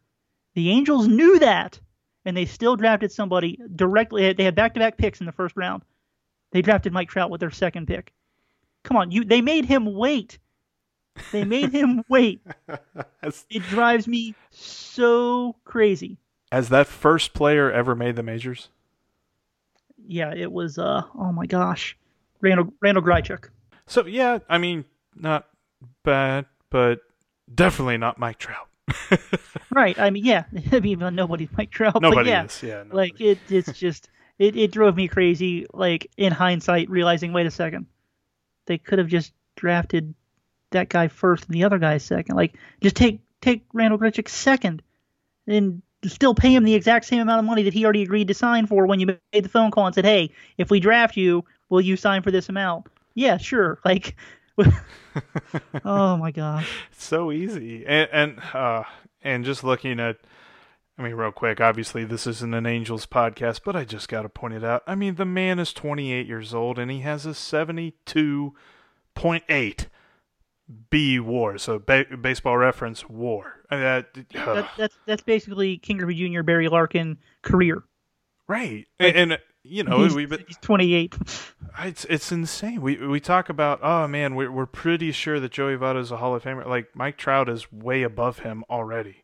The 0.56 0.72
Angels 0.72 1.08
knew 1.08 1.38
that, 1.40 1.80
and 2.26 2.36
they 2.36 2.46
still 2.46 2.76
drafted 2.76 3.12
somebody 3.12 3.60
directly. 3.76 4.34
They 4.34 4.44
had 4.44 4.56
back-to-back 4.56 4.98
picks 4.98 5.20
in 5.20 5.26
the 5.26 5.32
first 5.32 5.56
round. 5.56 5.84
They 6.52 6.62
drafted 6.62 6.94
Mike 6.94 7.10
Trout 7.10 7.30
with 7.30 7.42
their 7.42 7.52
second 7.52 7.86
pick. 7.88 8.12
Come 8.84 8.98
on, 8.98 9.12
you. 9.12 9.24
They 9.24 9.42
made 9.42 9.66
him 9.66 9.94
wait. 9.94 10.40
They 11.32 11.44
made 11.44 11.72
him 11.72 12.04
wait. 12.10 12.42
It 13.50 13.64
drives 13.70 14.08
me 14.08 14.34
so 14.52 15.56
crazy. 15.66 16.18
has 16.52 16.70
that 16.70 16.88
first 16.88 17.34
player 17.34 17.70
ever 17.72 17.94
made 17.94 18.16
the 18.16 18.24
majors? 18.24 18.70
Yeah, 20.10 20.34
it 20.36 20.52
was. 20.52 20.78
Uh, 20.78 21.04
oh 21.16 21.32
my 21.32 21.46
gosh, 21.46 21.98
Randal 22.42 22.74
Randal 22.82 23.04
Grichuk. 23.04 23.50
So 23.88 24.06
yeah, 24.06 24.40
I 24.50 24.58
mean, 24.58 24.86
not 25.16 25.48
bad, 26.04 26.46
but 26.70 27.00
definitely 27.54 27.98
not 27.98 28.18
Mike 28.20 28.40
Trout. 28.40 28.68
Right. 29.72 30.00
I 30.00 30.10
mean, 30.10 30.26
yeah. 30.26 30.46
I 30.72 30.80
mean, 30.80 31.00
nobody's 31.14 31.50
Mike 31.56 31.72
Trout. 31.72 31.94
but 31.94 32.02
Nobody 32.02 32.30
yeah, 32.30 32.46
is. 32.46 32.64
Yeah. 32.64 32.84
Like 32.92 33.22
it. 33.22 33.40
It's 33.50 33.72
just. 33.78 34.10
It, 34.38 34.56
it 34.56 34.72
drove 34.72 34.96
me 34.96 35.08
crazy. 35.08 35.68
Like 35.74 36.10
in 36.18 36.32
hindsight, 36.32 36.90
realizing, 36.90 37.34
wait 37.34 37.46
a 37.46 37.52
second, 37.52 37.88
they 38.66 38.78
could 38.78 39.00
have 39.00 39.08
just 39.08 39.34
drafted 39.56 40.16
that 40.72 40.90
guy 40.90 41.08
first 41.08 41.46
and 41.46 41.54
the 41.54 41.66
other 41.66 41.78
guy 41.78 41.98
second. 41.98 42.36
Like 42.36 42.56
just 42.82 42.96
take 42.96 43.20
take 43.42 43.66
Randal 43.74 44.00
Grichuk 44.00 44.30
second, 44.30 44.82
and 45.46 45.82
still 46.06 46.34
pay 46.34 46.54
him 46.54 46.64
the 46.64 46.76
exact 46.76 47.06
same 47.06 47.22
amount 47.22 47.40
of 47.40 47.46
money 47.46 47.64
that 47.64 47.74
he 47.74 47.84
already 47.84 48.04
agreed 48.04 48.30
to 48.30 48.34
sign 48.34 48.68
for 48.68 48.86
when 48.86 49.00
you 49.00 49.08
made 49.08 49.44
the 49.44 49.50
phone 49.50 49.72
call 49.72 49.86
and 49.86 49.96
said, 49.96 50.06
hey, 50.06 50.32
if 50.58 50.72
we 50.72 50.80
draft 50.80 51.18
you, 51.18 51.44
will 51.70 51.82
you 51.82 51.98
sign 51.98 52.22
for 52.22 52.32
this 52.32 52.48
amount? 52.50 52.88
Yeah, 53.16 53.38
sure. 53.38 53.80
Like. 53.86 54.16
oh 55.86 56.18
my 56.18 56.32
gosh. 56.32 56.70
so 56.92 57.32
easy 57.32 57.86
and 57.86 58.10
and 58.12 58.40
uh 58.54 58.84
and 59.22 59.46
just 59.46 59.64
looking 59.64 60.02
at 60.02 60.18
i 60.98 61.02
mean 61.02 61.14
real 61.14 61.32
quick 61.32 61.62
obviously 61.62 62.04
this 62.04 62.28
isn't 62.28 62.54
an 62.54 62.66
angels 62.66 63.06
podcast 63.06 63.62
but 63.64 63.74
i 63.74 63.86
just 63.86 64.10
got 64.10 64.24
to 64.24 64.30
point 64.30 64.54
it 64.54 64.66
out 64.66 64.84
i 64.86 64.96
mean 64.96 65.16
the 65.16 65.24
man 65.24 65.60
is 65.60 65.72
28 65.72 66.28
years 66.28 66.54
old 66.54 66.78
and 66.78 66.92
he 66.92 67.00
has 67.00 67.26
a 67.26 67.30
72.8 67.30 69.86
b 70.90 71.20
war 71.20 71.58
so 71.58 71.80
ba- 71.80 72.06
baseball 72.22 72.58
reference 72.58 73.08
war 73.10 73.54
And 73.72 73.82
that, 73.82 74.06
uh, 74.36 74.54
That, 74.54 74.70
that's 74.78 74.96
that's 75.06 75.24
basically 75.24 75.78
Ken 75.78 75.98
Griffey 75.98 76.30
Jr. 76.32 76.44
Barry 76.44 76.68
Larkin 76.68 77.18
career. 77.42 77.84
right 78.48 78.86
and, 79.00 79.16
and 79.16 79.34
uh, 79.34 79.38
you 79.64 79.84
know 79.84 80.04
he's, 80.04 80.16
we've 80.16 80.30
been 80.30 80.44
he's 80.48 80.58
28. 80.58 81.16
It's 81.82 82.04
it's 82.06 82.32
insane. 82.32 82.82
We 82.82 82.98
we 82.98 83.20
talk 83.22 83.48
about 83.48 83.80
oh 83.84 84.06
man, 84.08 84.36
we're 84.36 84.52
we're 84.52 84.66
pretty 84.66 85.12
sure 85.14 85.40
that 85.40 85.52
Joey 85.52 85.78
Votto 85.78 86.00
is 86.02 86.12
a 86.12 86.18
Hall 86.18 86.36
of 86.36 86.44
Famer. 86.44 86.66
Like 86.66 86.88
Mike 86.94 87.16
Trout 87.16 87.48
is 87.48 87.72
way 87.72 88.04
above 88.04 88.40
him 88.40 88.66
already. 88.70 89.24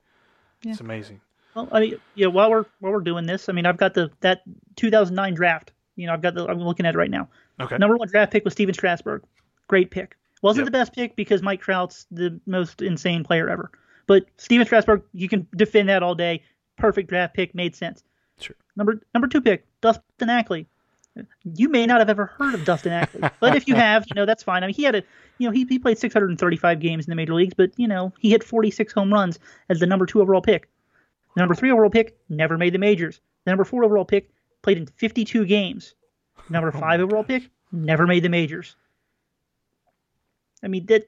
It's 0.63 0.79
amazing. 0.79 1.19
Well, 1.53 1.67
I 1.71 1.79
mean, 1.81 1.95
yeah. 2.13 2.27
While 2.27 2.49
we're 2.51 2.65
while 2.79 2.93
we're 2.93 3.01
doing 3.01 3.25
this, 3.25 3.49
I 3.49 3.51
mean, 3.51 3.65
I've 3.65 3.75
got 3.77 3.93
the 3.93 4.10
that 4.21 4.41
2009 4.77 5.34
draft. 5.34 5.73
You 5.97 6.08
know, 6.08 6.13
I've 6.13 6.21
got 6.21 6.34
the 6.36 6.45
I'm 6.47 6.60
looking 6.60 6.86
at 6.86 6.95
it 6.95 6.97
right 6.97 7.12
now. 7.12 7.27
Okay. 7.60 7.77
Number 7.77 7.97
one 7.97 8.08
draft 8.08 8.31
pick 8.31 8.45
was 8.45 8.53
Stephen 8.53 8.73
Strasburg. 8.73 9.23
Great 9.67 9.91
pick. 9.91 10.15
Wasn't 10.45 10.65
Yep. 10.65 10.71
the 10.71 10.77
best 10.77 10.93
pick 10.93 11.15
because 11.15 11.41
Mike 11.41 11.60
Trout's 11.60 12.05
the 12.12 12.39
most 12.45 12.84
insane 12.84 13.23
player 13.23 13.49
ever. 13.49 13.71
But 14.05 14.27
Stephen 14.38 14.67
Strasburg, 14.67 15.01
you 15.12 15.27
can 15.27 15.47
defend 15.55 15.89
that 15.89 16.03
all 16.03 16.13
day. 16.13 16.43
Perfect 16.77 17.10
draft 17.10 17.34
pick, 17.34 17.55
made 17.55 17.75
sense. 17.75 18.03
Sure. 18.39 18.55
Number 18.75 19.01
number 19.15 19.27
two 19.27 19.41
pick, 19.41 19.65
Dustin 19.81 20.29
Ackley. 20.29 20.67
You 21.55 21.69
may 21.69 21.88
not 21.88 21.97
have 21.97 22.12
ever 22.12 22.27
heard 22.27 22.53
of 22.53 22.63
Dustin 22.63 22.91
Ackley, 22.93 23.21
but 23.39 23.55
if 23.55 23.67
you 23.67 23.73
have, 23.73 24.05
you 24.08 24.13
know 24.13 24.27
that's 24.27 24.43
fine. 24.43 24.63
I 24.63 24.67
mean, 24.67 24.75
he 24.75 24.84
had 24.84 24.93
a, 24.93 25.03
you 25.39 25.47
know, 25.47 25.51
he, 25.51 25.65
he 25.67 25.79
played 25.79 25.97
635 25.97 26.79
games 26.79 27.05
in 27.05 27.10
the 27.10 27.15
major 27.15 27.34
leagues, 27.34 27.55
but 27.55 27.71
you 27.77 27.88
know 27.88 28.13
he 28.19 28.29
hit 28.29 28.43
46 28.43 28.93
home 28.93 29.12
runs 29.12 29.39
as 29.69 29.79
the 29.79 29.88
number 29.88 30.05
two 30.05 30.21
overall 30.21 30.41
pick. 30.41 30.69
The 31.36 31.41
number 31.41 31.55
three 31.55 31.71
overall 31.71 31.89
pick 31.89 32.17
never 32.29 32.55
made 32.55 32.73
the 32.73 32.77
majors. 32.77 33.19
The 33.45 33.51
number 33.51 33.63
four 33.63 33.84
overall 33.84 34.05
pick 34.05 34.29
played 34.62 34.77
in 34.77 34.86
52 34.86 35.45
games. 35.45 35.95
Number 36.51 36.71
five 36.71 36.99
oh 36.99 37.03
overall 37.05 37.23
pick 37.23 37.49
never 37.71 38.05
made 38.05 38.21
the 38.21 38.29
majors. 38.29 38.75
I 40.63 40.68
mean 40.68 40.86
that 40.88 41.06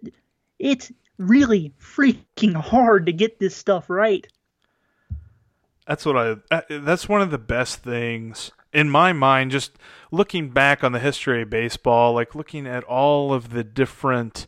it's 0.60 0.92
really 1.18 1.74
freaking 1.80 2.56
hard 2.56 3.06
to 3.08 3.14
get 3.14 3.40
this 3.40 3.56
stuff 3.56 3.90
right. 3.90 4.28
That's 5.88 6.06
what 6.06 6.18
I. 6.18 6.36
uh, 6.52 6.62
That's 6.70 7.08
one 7.08 7.22
of 7.22 7.32
the 7.32 7.38
best 7.38 7.80
things 7.80 8.52
in 8.74 8.90
my 8.90 9.14
mind. 9.14 9.52
Just 9.52 9.78
looking 10.12 10.50
back 10.50 10.84
on 10.84 10.92
the 10.92 11.00
history 11.00 11.42
of 11.42 11.50
baseball, 11.50 12.14
like 12.14 12.36
looking 12.36 12.68
at 12.68 12.84
all 12.84 13.34
of 13.34 13.52
the 13.52 13.64
different 13.64 14.48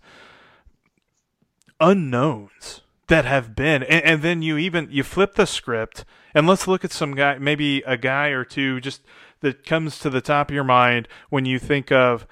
unknowns 1.80 2.82
that 3.08 3.26
have 3.26 3.56
been, 3.56 3.84
and, 3.84 4.04
and 4.04 4.22
then 4.22 4.42
you 4.42 4.58
even 4.58 4.90
you 4.92 5.02
flip 5.04 5.36
the 5.36 5.46
script, 5.46 6.04
and 6.34 6.46
let's 6.46 6.68
look 6.68 6.84
at 6.84 6.92
some 6.92 7.16
guy, 7.16 7.38
maybe 7.38 7.82
a 7.88 7.98
guy 7.98 8.28
or 8.28 8.44
two, 8.44 8.80
just 8.82 9.02
that 9.40 9.66
comes 9.66 9.98
to 10.00 10.10
the 10.10 10.22
top 10.22 10.50
of 10.50 10.56
your 10.56 10.64
mind 10.66 11.08
when 11.30 11.46
you 11.46 11.58
think 11.58 11.92
of 11.92 12.28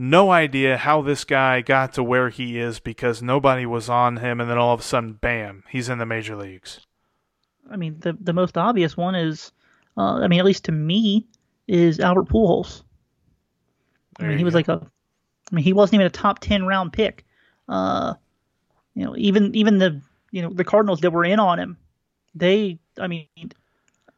no 0.00 0.30
idea 0.30 0.78
how 0.78 1.02
this 1.02 1.24
guy 1.24 1.60
got 1.60 1.92
to 1.92 2.02
where 2.02 2.30
he 2.30 2.58
is 2.58 2.80
because 2.80 3.22
nobody 3.22 3.66
was 3.66 3.90
on 3.90 4.16
him, 4.16 4.40
and 4.40 4.48
then 4.48 4.56
all 4.56 4.72
of 4.72 4.80
a 4.80 4.82
sudden, 4.82 5.12
bam, 5.12 5.62
he's 5.68 5.90
in 5.90 5.98
the 5.98 6.06
major 6.06 6.34
leagues. 6.34 6.80
I 7.70 7.76
mean, 7.76 7.98
the 8.00 8.16
the 8.18 8.32
most 8.32 8.56
obvious 8.56 8.96
one 8.96 9.14
is, 9.14 9.52
uh, 9.98 10.14
I 10.14 10.26
mean, 10.26 10.38
at 10.38 10.46
least 10.46 10.64
to 10.64 10.72
me, 10.72 11.26
is 11.68 12.00
Albert 12.00 12.30
Pujols. 12.30 12.82
I 14.18 14.24
mean, 14.24 14.38
he 14.38 14.44
was 14.44 14.54
go. 14.54 14.58
like 14.58 14.68
a, 14.68 14.90
I 15.52 15.54
mean, 15.54 15.64
he 15.64 15.74
wasn't 15.74 15.94
even 15.96 16.06
a 16.06 16.10
top 16.10 16.38
ten 16.38 16.64
round 16.64 16.94
pick. 16.94 17.26
Uh, 17.68 18.14
you 18.94 19.04
know, 19.04 19.14
even 19.18 19.54
even 19.54 19.76
the 19.76 20.00
you 20.30 20.40
know 20.40 20.50
the 20.50 20.64
Cardinals 20.64 21.00
that 21.00 21.10
were 21.10 21.26
in 21.26 21.38
on 21.38 21.58
him, 21.58 21.76
they, 22.34 22.78
I 22.98 23.06
mean, 23.06 23.26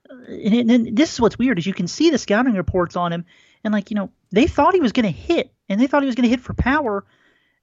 and, 0.08 0.70
and 0.70 0.96
this 0.96 1.12
is 1.12 1.20
what's 1.20 1.38
weird 1.38 1.58
is 1.58 1.66
you 1.66 1.74
can 1.74 1.88
see 1.88 2.10
the 2.10 2.18
scouting 2.18 2.54
reports 2.54 2.94
on 2.94 3.12
him, 3.12 3.24
and 3.64 3.72
like 3.72 3.90
you 3.90 3.96
know 3.96 4.10
they 4.30 4.46
thought 4.46 4.74
he 4.74 4.80
was 4.80 4.92
going 4.92 5.04
to 5.04 5.10
hit, 5.10 5.52
and 5.68 5.80
they 5.80 5.86
thought 5.86 6.02
he 6.02 6.06
was 6.06 6.14
going 6.14 6.24
to 6.24 6.30
hit 6.30 6.40
for 6.40 6.54
power, 6.54 7.04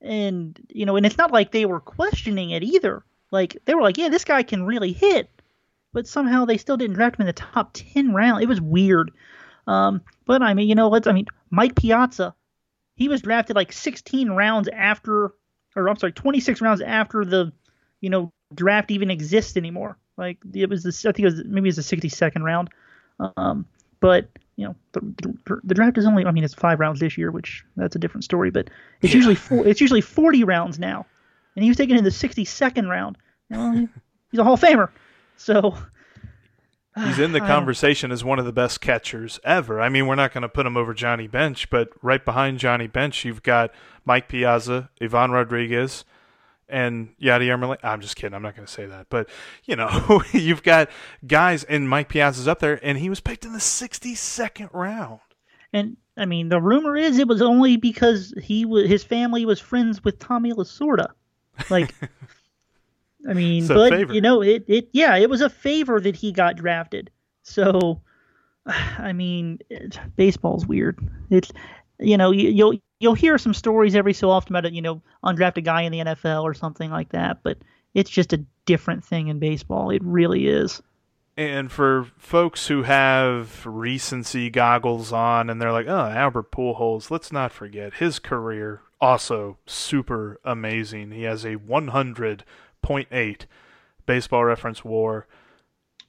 and 0.02 0.60
you 0.70 0.86
know, 0.86 0.96
and 0.96 1.06
it's 1.06 1.18
not 1.18 1.32
like 1.32 1.52
they 1.52 1.66
were 1.66 1.80
questioning 1.80 2.52
it 2.52 2.64
either. 2.64 3.04
Like 3.32 3.58
they 3.66 3.76
were 3.76 3.82
like, 3.82 3.98
yeah, 3.98 4.10
this 4.10 4.26
guy 4.26 4.44
can 4.44 4.66
really 4.66 4.92
hit, 4.92 5.30
but 5.94 6.08
somehow 6.08 6.46
they 6.46 6.58
still 6.58 6.78
didn't 6.78 6.96
draft 6.96 7.16
him 7.16 7.22
in 7.22 7.28
the 7.28 7.34
top 7.34 7.72
ten 7.74 8.14
round. 8.14 8.44
It 8.44 8.50
was 8.50 8.62
weird. 8.62 9.12
Um, 9.68 10.02
but 10.26 10.42
I 10.42 10.54
mean, 10.54 10.68
you 10.68 10.76
know, 10.76 10.90
let's. 10.90 11.08
I 11.08 11.12
mean, 11.12 11.26
Mike 11.52 11.76
Piazza, 11.76 12.34
he 12.96 13.08
was 13.08 13.22
drafted 13.22 13.56
like 13.56 13.72
16 13.72 14.30
rounds 14.30 14.68
after, 14.68 15.34
or 15.76 15.90
I'm 15.90 15.96
sorry, 15.98 16.12
26 16.12 16.60
rounds 16.62 16.82
after 16.82 17.24
the, 17.24 17.54
you 18.02 18.10
know, 18.10 18.34
draft 18.54 18.92
even 18.92 19.12
exists 19.12 19.58
anymore. 19.58 19.98
Like 20.18 20.38
it 20.54 20.70
was 20.70 20.84
this, 20.84 21.06
I 21.06 21.12
think 21.12 21.20
it 21.20 21.34
was 21.34 21.44
maybe 21.46 21.70
it 21.70 21.76
was 21.78 21.88
the 21.88 21.96
62nd 21.96 22.44
round. 22.44 22.70
Um, 23.38 23.66
but 24.00 24.30
you 24.60 24.66
know, 24.66 24.76
the, 24.92 25.60
the, 25.64 25.74
draft 25.74 25.98
is 25.98 26.06
only. 26.06 26.26
I 26.26 26.32
mean, 26.32 26.44
it's 26.44 26.54
five 26.54 26.82
rounds 26.82 27.00
this 27.00 27.18
year, 27.18 27.32
which 27.32 27.64
that's 27.78 27.96
a 27.96 28.00
different 28.00 28.26
story. 28.26 28.52
But 28.52 28.70
it's 29.02 29.14
usually 29.14 29.36
four, 29.36 29.66
it's 29.66 29.80
usually 29.80 30.02
40 30.02 30.44
rounds 30.44 30.78
now, 30.78 31.06
and 31.56 31.64
he 31.64 31.70
was 31.70 31.78
taken 31.78 31.96
in 31.96 32.04
the 32.04 32.10
62nd 32.10 32.90
round. 32.90 33.18
Well, 33.50 33.88
he's 34.32 34.40
a 34.40 34.44
Hall 34.44 34.56
of 34.56 34.62
Famer, 34.62 34.90
so. 35.38 35.78
He's 37.06 37.20
in 37.20 37.32
the 37.32 37.40
conversation 37.40 38.12
as 38.12 38.26
one 38.26 38.40
of 38.40 38.46
the 38.46 38.52
best 38.52 38.82
catchers 38.82 39.40
ever. 39.46 39.80
I 39.80 39.88
mean, 39.88 40.06
we're 40.06 40.16
not 40.16 40.34
going 40.34 40.42
to 40.42 40.50
put 40.50 40.66
him 40.66 40.76
over 40.76 40.94
Johnny 40.94 41.28
Bench, 41.28 41.70
but 41.70 41.88
right 42.02 42.26
behind 42.26 42.60
Johnny 42.60 42.88
Bench, 42.88 43.24
you've 43.24 43.44
got 43.44 43.72
Mike 44.04 44.28
Piazza, 44.28 44.90
Ivan 45.00 45.32
Rodriguez, 45.32 46.04
and 46.70 47.16
Yadier 47.18 47.60
Molina. 47.60 47.80
I'm 47.84 48.02
just 48.02 48.16
kidding. 48.16 48.34
I'm 48.34 48.42
not 48.42 48.56
going 48.56 48.66
to 48.66 48.72
say 48.72 48.86
that. 48.86 49.08
But, 49.10 49.30
you 49.66 49.76
know, 49.76 50.24
you've 50.32 50.64
got 50.64 50.90
guys, 51.26 51.64
and 51.64 51.90
Mike 51.90 52.10
Piazza's 52.10 52.48
up 52.48 52.60
there, 52.60 52.80
and 52.84 52.98
he 52.98 53.10
was 53.10 53.20
picked 53.20 53.46
in 53.46 53.54
the 53.54 53.60
62nd 53.60 54.74
round. 54.74 55.20
And 55.74 55.98
I 56.18 56.26
mean, 56.26 56.50
the 56.50 56.62
rumor 56.62 56.98
is 56.98 57.18
it 57.18 57.28
was 57.28 57.42
only 57.42 57.78
because 57.78 58.34
he 58.42 58.66
was 58.66 58.88
his 58.88 59.04
family 59.04 59.46
was 59.46 59.60
friends 59.60 60.04
with 60.04 60.20
Tommy 60.20 60.52
Lasorda. 60.52 61.12
Like, 61.70 61.94
I 63.30 63.34
mean, 63.34 63.64
It's 63.64 63.68
but 63.68 64.14
you 64.14 64.22
know, 64.22 64.42
it 64.42 64.66
it 64.68 64.90
yeah, 64.92 65.16
it 65.16 65.30
was 65.30 65.42
a 65.42 65.50
favor 65.50 66.00
that 66.02 66.16
he 66.16 66.32
got 66.32 66.58
drafted. 66.58 67.10
So, 67.44 68.02
I 68.66 69.14
mean, 69.14 69.60
it, 69.70 70.00
baseball's 70.16 70.66
weird. 70.66 71.00
It's 71.30 71.52
you 72.00 72.18
know, 72.18 72.32
you, 72.32 72.50
you'll 72.50 72.74
you'll 73.00 73.14
hear 73.14 73.38
some 73.38 73.54
stories 73.54 73.96
every 73.96 74.14
so 74.14 74.30
often 74.30 74.56
about 74.56 74.66
a 74.66 74.74
you 74.74 74.82
know 74.82 75.02
undrafted 75.24 75.64
guy 75.64 75.84
in 75.84 75.92
the 75.92 76.00
NFL 76.00 76.44
or 76.44 76.54
something 76.54 76.90
like 76.90 77.10
that, 77.10 77.44
but 77.44 77.58
it's 77.94 78.10
just 78.10 78.34
a 78.34 78.44
different 78.66 79.04
thing 79.04 79.28
in 79.28 79.40
baseball. 79.40 79.90
It 79.90 80.04
really 80.04 80.48
is. 80.48 80.82
And 81.36 81.72
for 81.72 82.08
folks 82.18 82.68
who 82.68 82.84
have 82.84 83.66
recency 83.66 84.50
goggles 84.50 85.14
on 85.14 85.50
and 85.50 85.62
they're 85.62 85.72
like, 85.72 85.88
oh, 85.88 86.10
Albert 86.10 86.52
Pujols, 86.52 87.10
let's 87.10 87.32
not 87.32 87.54
forget 87.54 87.94
his 87.96 88.20
career 88.20 88.82
also 89.02 89.58
super 89.66 90.40
amazing. 90.44 91.12
He 91.12 91.24
has 91.24 91.46
a 91.46 91.56
100.8 91.56 93.46
baseball 94.06 94.44
reference 94.44 94.84
war. 94.84 95.28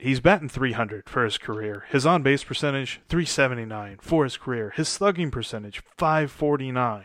He's 0.00 0.20
batting 0.20 0.48
300 0.48 1.08
for 1.08 1.24
his 1.24 1.36
career. 1.36 1.84
His 1.90 2.06
on 2.06 2.22
base 2.22 2.42
percentage, 2.42 3.00
379 3.08 3.98
for 4.00 4.24
his 4.24 4.38
career. 4.38 4.72
His 4.74 4.88
slugging 4.88 5.30
percentage, 5.30 5.82
549 5.96 7.04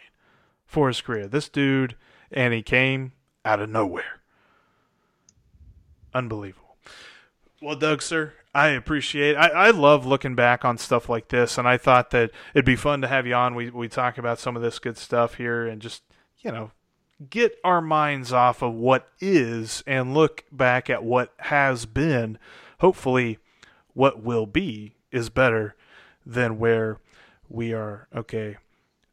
for 0.65 0.87
his 0.87 1.01
career. 1.01 1.27
This 1.27 1.49
dude, 1.49 1.95
and 2.31 2.53
he 2.53 2.61
came 2.61 3.11
out 3.43 3.59
of 3.59 3.69
nowhere. 3.69 4.21
Unbelievable. 6.13 6.77
Well, 7.61 7.75
Doug, 7.75 8.01
sir, 8.01 8.33
I 8.53 8.69
appreciate. 8.69 9.35
I, 9.35 9.47
I 9.47 9.69
love 9.71 10.05
looking 10.05 10.35
back 10.35 10.63
on 10.63 10.77
stuff 10.77 11.09
like 11.09 11.27
this, 11.27 11.57
and 11.57 11.67
I 11.67 11.77
thought 11.77 12.11
that 12.11 12.31
it'd 12.53 12.63
be 12.63 12.77
fun 12.77 13.01
to 13.01 13.07
have 13.07 13.27
you 13.27 13.33
on. 13.33 13.55
We 13.55 13.69
we 13.69 13.89
talk 13.89 14.17
about 14.17 14.39
some 14.39 14.55
of 14.55 14.61
this 14.61 14.79
good 14.79 14.97
stuff 14.97 15.35
here, 15.35 15.67
and 15.67 15.81
just 15.81 16.03
you 16.39 16.51
know 16.51 16.71
get 17.29 17.57
our 17.63 17.81
minds 17.81 18.31
off 18.31 18.61
of 18.61 18.73
what 18.73 19.09
is 19.19 19.83
and 19.85 20.13
look 20.13 20.45
back 20.51 20.89
at 20.89 21.03
what 21.03 21.33
has 21.39 21.85
been. 21.85 22.37
Hopefully, 22.79 23.39
what 23.93 24.21
will 24.23 24.45
be 24.45 24.95
is 25.11 25.29
better 25.29 25.75
than 26.25 26.59
where 26.59 26.99
we 27.49 27.73
are. 27.73 28.07
Okay, 28.15 28.57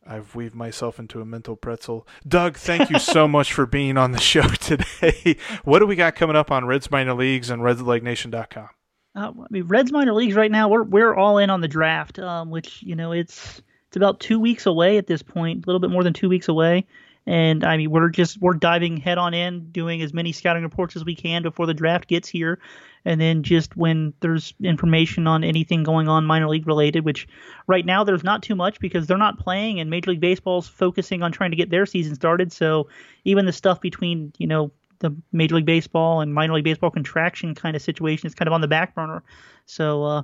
I've 0.07 0.35
weaved 0.35 0.55
myself 0.55 0.99
into 0.99 1.21
a 1.21 1.25
mental 1.25 1.57
pretzel. 1.57 2.07
Doug, 2.27 2.57
thank 2.57 2.91
you 2.91 2.99
so 2.99 3.29
much 3.37 3.53
for 3.53 3.67
being 3.67 3.97
on 3.97 4.13
the 4.13 4.21
show 4.21 4.43
today. 4.49 5.37
what 5.65 5.79
do 5.79 5.87
we 5.87 5.97
got 5.97 6.15
coming 6.15 6.37
up 6.37 6.51
on 6.51 6.65
Reds 6.65 6.91
Minor 6.91 7.15
Leagues 7.15 7.51
and 7.51 7.63
RedsLegNation.com? 7.63 8.69
Uh, 9.15 9.31
I 9.39 9.47
mean, 9.51 9.65
Reds 9.65 9.93
minor 9.93 10.15
leagues 10.15 10.35
right 10.35 10.51
now. 10.51 10.69
We're 10.69 10.85
we're 10.85 11.15
all 11.15 11.37
in 11.37 11.51
on 11.51 11.61
the 11.61 11.69
draft, 11.69 12.19
um, 12.19 12.51
which 12.51 12.83
you 12.83 12.97
know 12.97 13.13
it's 13.13 13.61
it's 13.89 13.97
about 13.97 14.21
two 14.21 14.41
weeks 14.41 14.65
away 14.65 14.97
at 14.97 15.07
this 15.07 15.23
point, 15.23 15.65
a 15.65 15.67
little 15.67 15.81
bit 15.81 15.91
more 15.91 16.03
than 16.03 16.15
two 16.15 16.31
weeks 16.31 16.49
away. 16.49 16.87
And 17.27 17.63
I 17.63 17.77
mean, 17.77 17.91
we're 17.91 18.09
just 18.09 18.41
we're 18.41 18.55
diving 18.55 18.97
head 18.97 19.17
on 19.17 19.33
in, 19.33 19.71
doing 19.71 20.03
as 20.03 20.13
many 20.13 20.33
scouting 20.33 20.65
reports 20.65 20.97
as 20.97 21.05
we 21.05 21.15
can 21.15 21.43
before 21.43 21.67
the 21.67 21.75
draft 21.75 22.09
gets 22.09 22.29
here, 22.29 22.59
and 23.05 23.21
then 23.21 23.45
just 23.45 23.77
when 23.77 24.13
there's 24.21 24.55
information 24.63 25.29
on 25.29 25.45
anything 25.45 25.85
going 25.85 26.09
on 26.09 26.25
minor 26.25 26.49
league 26.49 26.67
related, 26.67 27.05
which 27.05 27.29
right 27.69 27.87
now 27.87 28.03
there's 28.03 28.25
not 28.25 28.43
too 28.43 28.57
much 28.57 28.81
because 28.81 29.07
they're 29.07 29.19
not 29.19 29.39
playing, 29.39 29.79
and 29.79 29.89
Major 29.89 30.11
League 30.11 30.21
Baseball's 30.21 30.67
focusing 30.67 31.23
on 31.23 31.31
trying 31.31 31.53
to 31.53 31.57
get 31.57 31.71
their 31.71 31.87
season 31.87 32.17
started. 32.17 32.53
So 32.53 32.89
even 33.25 33.47
the 33.47 33.53
stuff 33.53 33.81
between 33.81 34.33
you 34.39 34.49
know 34.49 34.73
the 34.99 35.15
Major 35.31 35.57
League 35.57 35.67
Baseball 35.67 36.23
and 36.23 36.33
minor 36.33 36.55
league 36.55 36.65
baseball 36.65 36.91
contraction 36.91 37.55
kind 37.55 37.77
of 37.77 37.83
situation 37.83 38.27
is 38.27 38.35
kind 38.35 38.49
of 38.49 38.53
on 38.53 38.63
the 38.63 38.69
back 38.69 38.95
burner. 38.95 39.23
So 39.67 40.05
uh, 40.05 40.23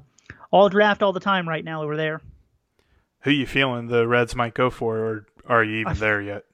all 0.51 0.69
draft 0.69 1.03
all 1.03 1.13
the 1.13 1.21
time 1.21 1.49
right 1.49 1.65
now 1.65 1.83
over 1.83 1.97
there. 1.97 2.21
Who 3.23 3.31
you 3.31 3.47
feeling 3.47 3.89
the 3.89 4.07
Reds 4.07 4.35
might 4.35 4.55
go 4.55 4.71
for, 4.71 4.97
or 4.97 5.27
are 5.47 5.65
you 5.65 5.81
even 5.81 5.93
I, 5.93 5.95
there 5.95 6.23
yet? 6.23 6.45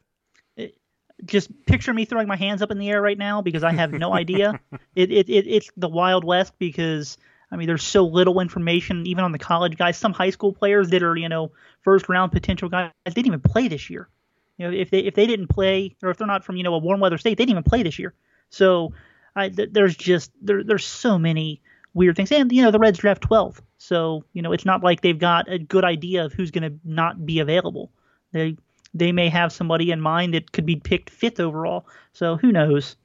Just 1.24 1.50
picture 1.66 1.94
me 1.94 2.04
throwing 2.04 2.28
my 2.28 2.36
hands 2.36 2.62
up 2.62 2.70
in 2.70 2.78
the 2.78 2.90
air 2.90 3.00
right 3.00 3.16
now 3.16 3.40
because 3.42 3.62
I 3.62 3.72
have 3.72 3.92
no 3.92 4.12
idea. 4.12 4.60
It, 4.96 5.10
it, 5.10 5.28
it 5.28 5.48
it's 5.48 5.72
the 5.76 5.88
Wild 5.88 6.22
West 6.22 6.52
because 6.56 7.18
I 7.50 7.56
mean 7.56 7.66
there's 7.66 7.82
so 7.82 8.04
little 8.04 8.38
information 8.38 9.08
even 9.08 9.24
on 9.24 9.32
the 9.32 9.40
college 9.40 9.76
guys. 9.76 9.96
Some 9.96 10.12
high 10.12 10.30
school 10.30 10.52
players 10.52 10.90
that 10.90 11.02
are 11.02 11.16
you 11.16 11.28
know 11.28 11.50
first 11.82 12.08
round 12.08 12.30
potential 12.30 12.68
guys 12.68 12.92
they 13.04 13.10
didn't 13.10 13.26
even 13.26 13.40
play 13.40 13.66
this 13.66 13.90
year. 13.90 14.08
You 14.56 14.66
know, 14.66 14.76
if 14.76 14.90
they 14.90 15.00
if 15.00 15.14
they 15.14 15.26
didn't 15.26 15.48
play 15.48 15.96
or 16.00 16.10
if 16.10 16.18
they're 16.18 16.28
not 16.28 16.44
from 16.44 16.56
you 16.56 16.62
know 16.62 16.74
a 16.74 16.78
warm 16.78 17.00
weather 17.00 17.18
state, 17.18 17.36
they 17.38 17.44
didn't 17.44 17.58
even 17.58 17.64
play 17.64 17.82
this 17.82 17.98
year. 17.98 18.14
So 18.50 18.92
I, 19.34 19.48
th- 19.48 19.70
there's 19.72 19.96
just 19.96 20.30
there 20.40 20.62
there's 20.62 20.86
so 20.86 21.18
many 21.18 21.60
weird 21.92 22.16
things, 22.16 22.30
and 22.30 22.50
you 22.52 22.62
know 22.62 22.70
the 22.70 22.78
Reds 22.78 22.98
draft 22.98 23.22
12th, 23.22 23.60
so 23.78 24.24
you 24.32 24.42
know 24.42 24.52
it's 24.52 24.64
not 24.64 24.82
like 24.82 25.00
they've 25.00 25.18
got 25.18 25.50
a 25.50 25.58
good 25.58 25.84
idea 25.84 26.24
of 26.24 26.32
who's 26.32 26.50
going 26.50 26.70
to 26.70 26.78
not 26.84 27.26
be 27.26 27.40
available. 27.40 27.90
They 28.32 28.56
they 28.94 29.12
may 29.12 29.28
have 29.28 29.52
somebody 29.52 29.90
in 29.90 30.00
mind 30.00 30.34
that 30.34 30.52
could 30.52 30.64
be 30.64 30.76
picked 30.76 31.10
fifth 31.10 31.40
overall. 31.40 31.86
So 32.12 32.36
who 32.36 32.52
knows? 32.52 32.96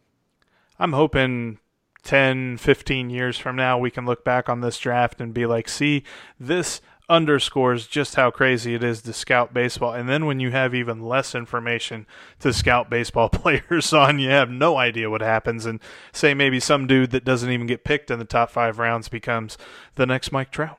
I'm 0.79 0.93
hoping 0.93 1.57
10, 2.03 2.57
15 2.57 3.09
years 3.09 3.37
from 3.37 3.55
now, 3.55 3.77
we 3.77 3.91
can 3.91 4.05
look 4.05 4.23
back 4.23 4.47
on 4.47 4.61
this 4.61 4.79
draft 4.79 5.19
and 5.19 5.33
be 5.33 5.45
like, 5.45 5.67
see, 5.67 6.03
this 6.39 6.81
underscores 7.09 7.87
just 7.87 8.15
how 8.15 8.29
crazy 8.29 8.75
it 8.75 8.83
is 8.83 9.01
to 9.01 9.11
scout 9.11 9.53
baseball. 9.53 9.93
And 9.93 10.07
then 10.07 10.25
when 10.25 10.39
you 10.39 10.51
have 10.51 10.75
even 10.75 11.01
less 11.01 11.33
information 11.33 12.05
to 12.39 12.53
scout 12.53 12.89
baseball 12.89 13.29
players 13.29 13.91
on, 13.91 14.19
you 14.19 14.29
have 14.29 14.49
no 14.49 14.77
idea 14.77 15.09
what 15.09 15.21
happens. 15.21 15.65
And 15.65 15.79
say 16.13 16.33
maybe 16.33 16.59
some 16.59 16.87
dude 16.87 17.11
that 17.11 17.25
doesn't 17.25 17.49
even 17.49 17.67
get 17.67 17.83
picked 17.83 18.11
in 18.11 18.19
the 18.19 18.25
top 18.25 18.51
five 18.51 18.79
rounds 18.79 19.09
becomes 19.09 19.57
the 19.95 20.05
next 20.05 20.31
Mike 20.31 20.51
Trout. 20.51 20.78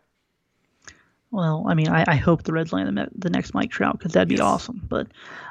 Well, 1.30 1.64
I 1.68 1.74
mean, 1.74 1.88
I, 1.88 2.04
I 2.06 2.16
hope 2.16 2.42
the 2.42 2.52
Reds 2.52 2.72
land 2.72 2.96
the, 2.96 3.08
the 3.14 3.30
next 3.30 3.54
Mike 3.54 3.70
Trout 3.70 3.98
because 3.98 4.12
that'd 4.12 4.28
be 4.28 4.36
yes. 4.36 4.42
awesome. 4.42 4.82
But 4.88 5.06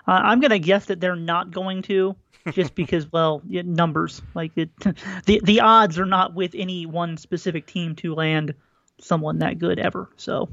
uh, 0.07 0.11
I'm 0.11 0.39
going 0.39 0.51
to 0.51 0.59
guess 0.59 0.85
that 0.85 0.99
they're 0.99 1.15
not 1.15 1.51
going 1.51 1.81
to. 1.83 2.15
just 2.51 2.75
because, 2.75 3.11
well, 3.11 3.41
numbers 3.45 4.21
like 4.33 4.51
it, 4.55 4.69
the 5.25 5.41
the 5.43 5.61
odds 5.61 5.97
are 5.97 6.05
not 6.05 6.33
with 6.33 6.53
any 6.55 6.85
one 6.85 7.17
specific 7.17 7.65
team 7.65 7.95
to 7.95 8.13
land 8.13 8.53
someone 8.99 9.39
that 9.39 9.59
good 9.59 9.79
ever. 9.79 10.09
So 10.17 10.49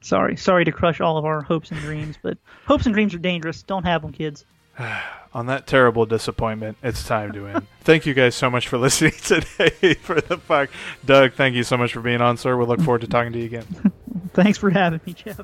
Sorry, 0.00 0.36
sorry 0.36 0.64
to 0.64 0.72
crush 0.72 1.00
all 1.00 1.16
of 1.16 1.24
our 1.24 1.42
hopes 1.42 1.70
and 1.70 1.80
dreams, 1.80 2.18
but 2.22 2.38
hopes 2.66 2.86
and 2.86 2.94
dreams 2.94 3.14
are 3.14 3.18
dangerous. 3.18 3.62
Don't 3.62 3.84
have 3.84 4.02
them, 4.02 4.12
kids. 4.12 4.44
On 5.34 5.46
that 5.46 5.66
terrible 5.66 6.06
disappointment, 6.06 6.78
it's 6.82 7.06
time 7.06 7.32
to 7.32 7.46
end. 7.46 7.66
thank 7.82 8.06
you 8.06 8.14
guys 8.14 8.34
so 8.34 8.50
much 8.50 8.66
for 8.66 8.78
listening 8.78 9.12
today 9.22 9.94
for 9.94 10.20
the 10.20 10.38
fuck. 10.38 10.70
Doug, 11.04 11.34
thank 11.34 11.54
you 11.54 11.62
so 11.62 11.76
much 11.76 11.92
for 11.92 12.00
being 12.00 12.20
on, 12.20 12.36
sir. 12.36 12.56
We 12.56 12.64
look 12.64 12.80
forward 12.80 13.02
to 13.02 13.08
talking 13.08 13.32
to 13.32 13.38
you 13.38 13.44
again. 13.44 13.92
Thanks 14.32 14.58
for 14.58 14.70
having 14.70 15.00
me, 15.06 15.12
Jeff. 15.12 15.40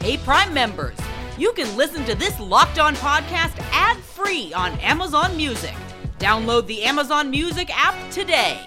Hey, 0.00 0.18
Prime 0.18 0.54
members, 0.54 0.96
you 1.36 1.52
can 1.54 1.76
listen 1.76 2.04
to 2.04 2.14
this 2.14 2.38
Locked 2.38 2.78
On 2.78 2.94
podcast 2.94 3.58
ad 3.72 3.96
free 3.96 4.52
on 4.54 4.78
Amazon 4.78 5.36
Music. 5.36 5.74
Download 6.20 6.64
the 6.68 6.84
Amazon 6.84 7.28
Music 7.28 7.76
app 7.76 8.12
today. 8.12 8.60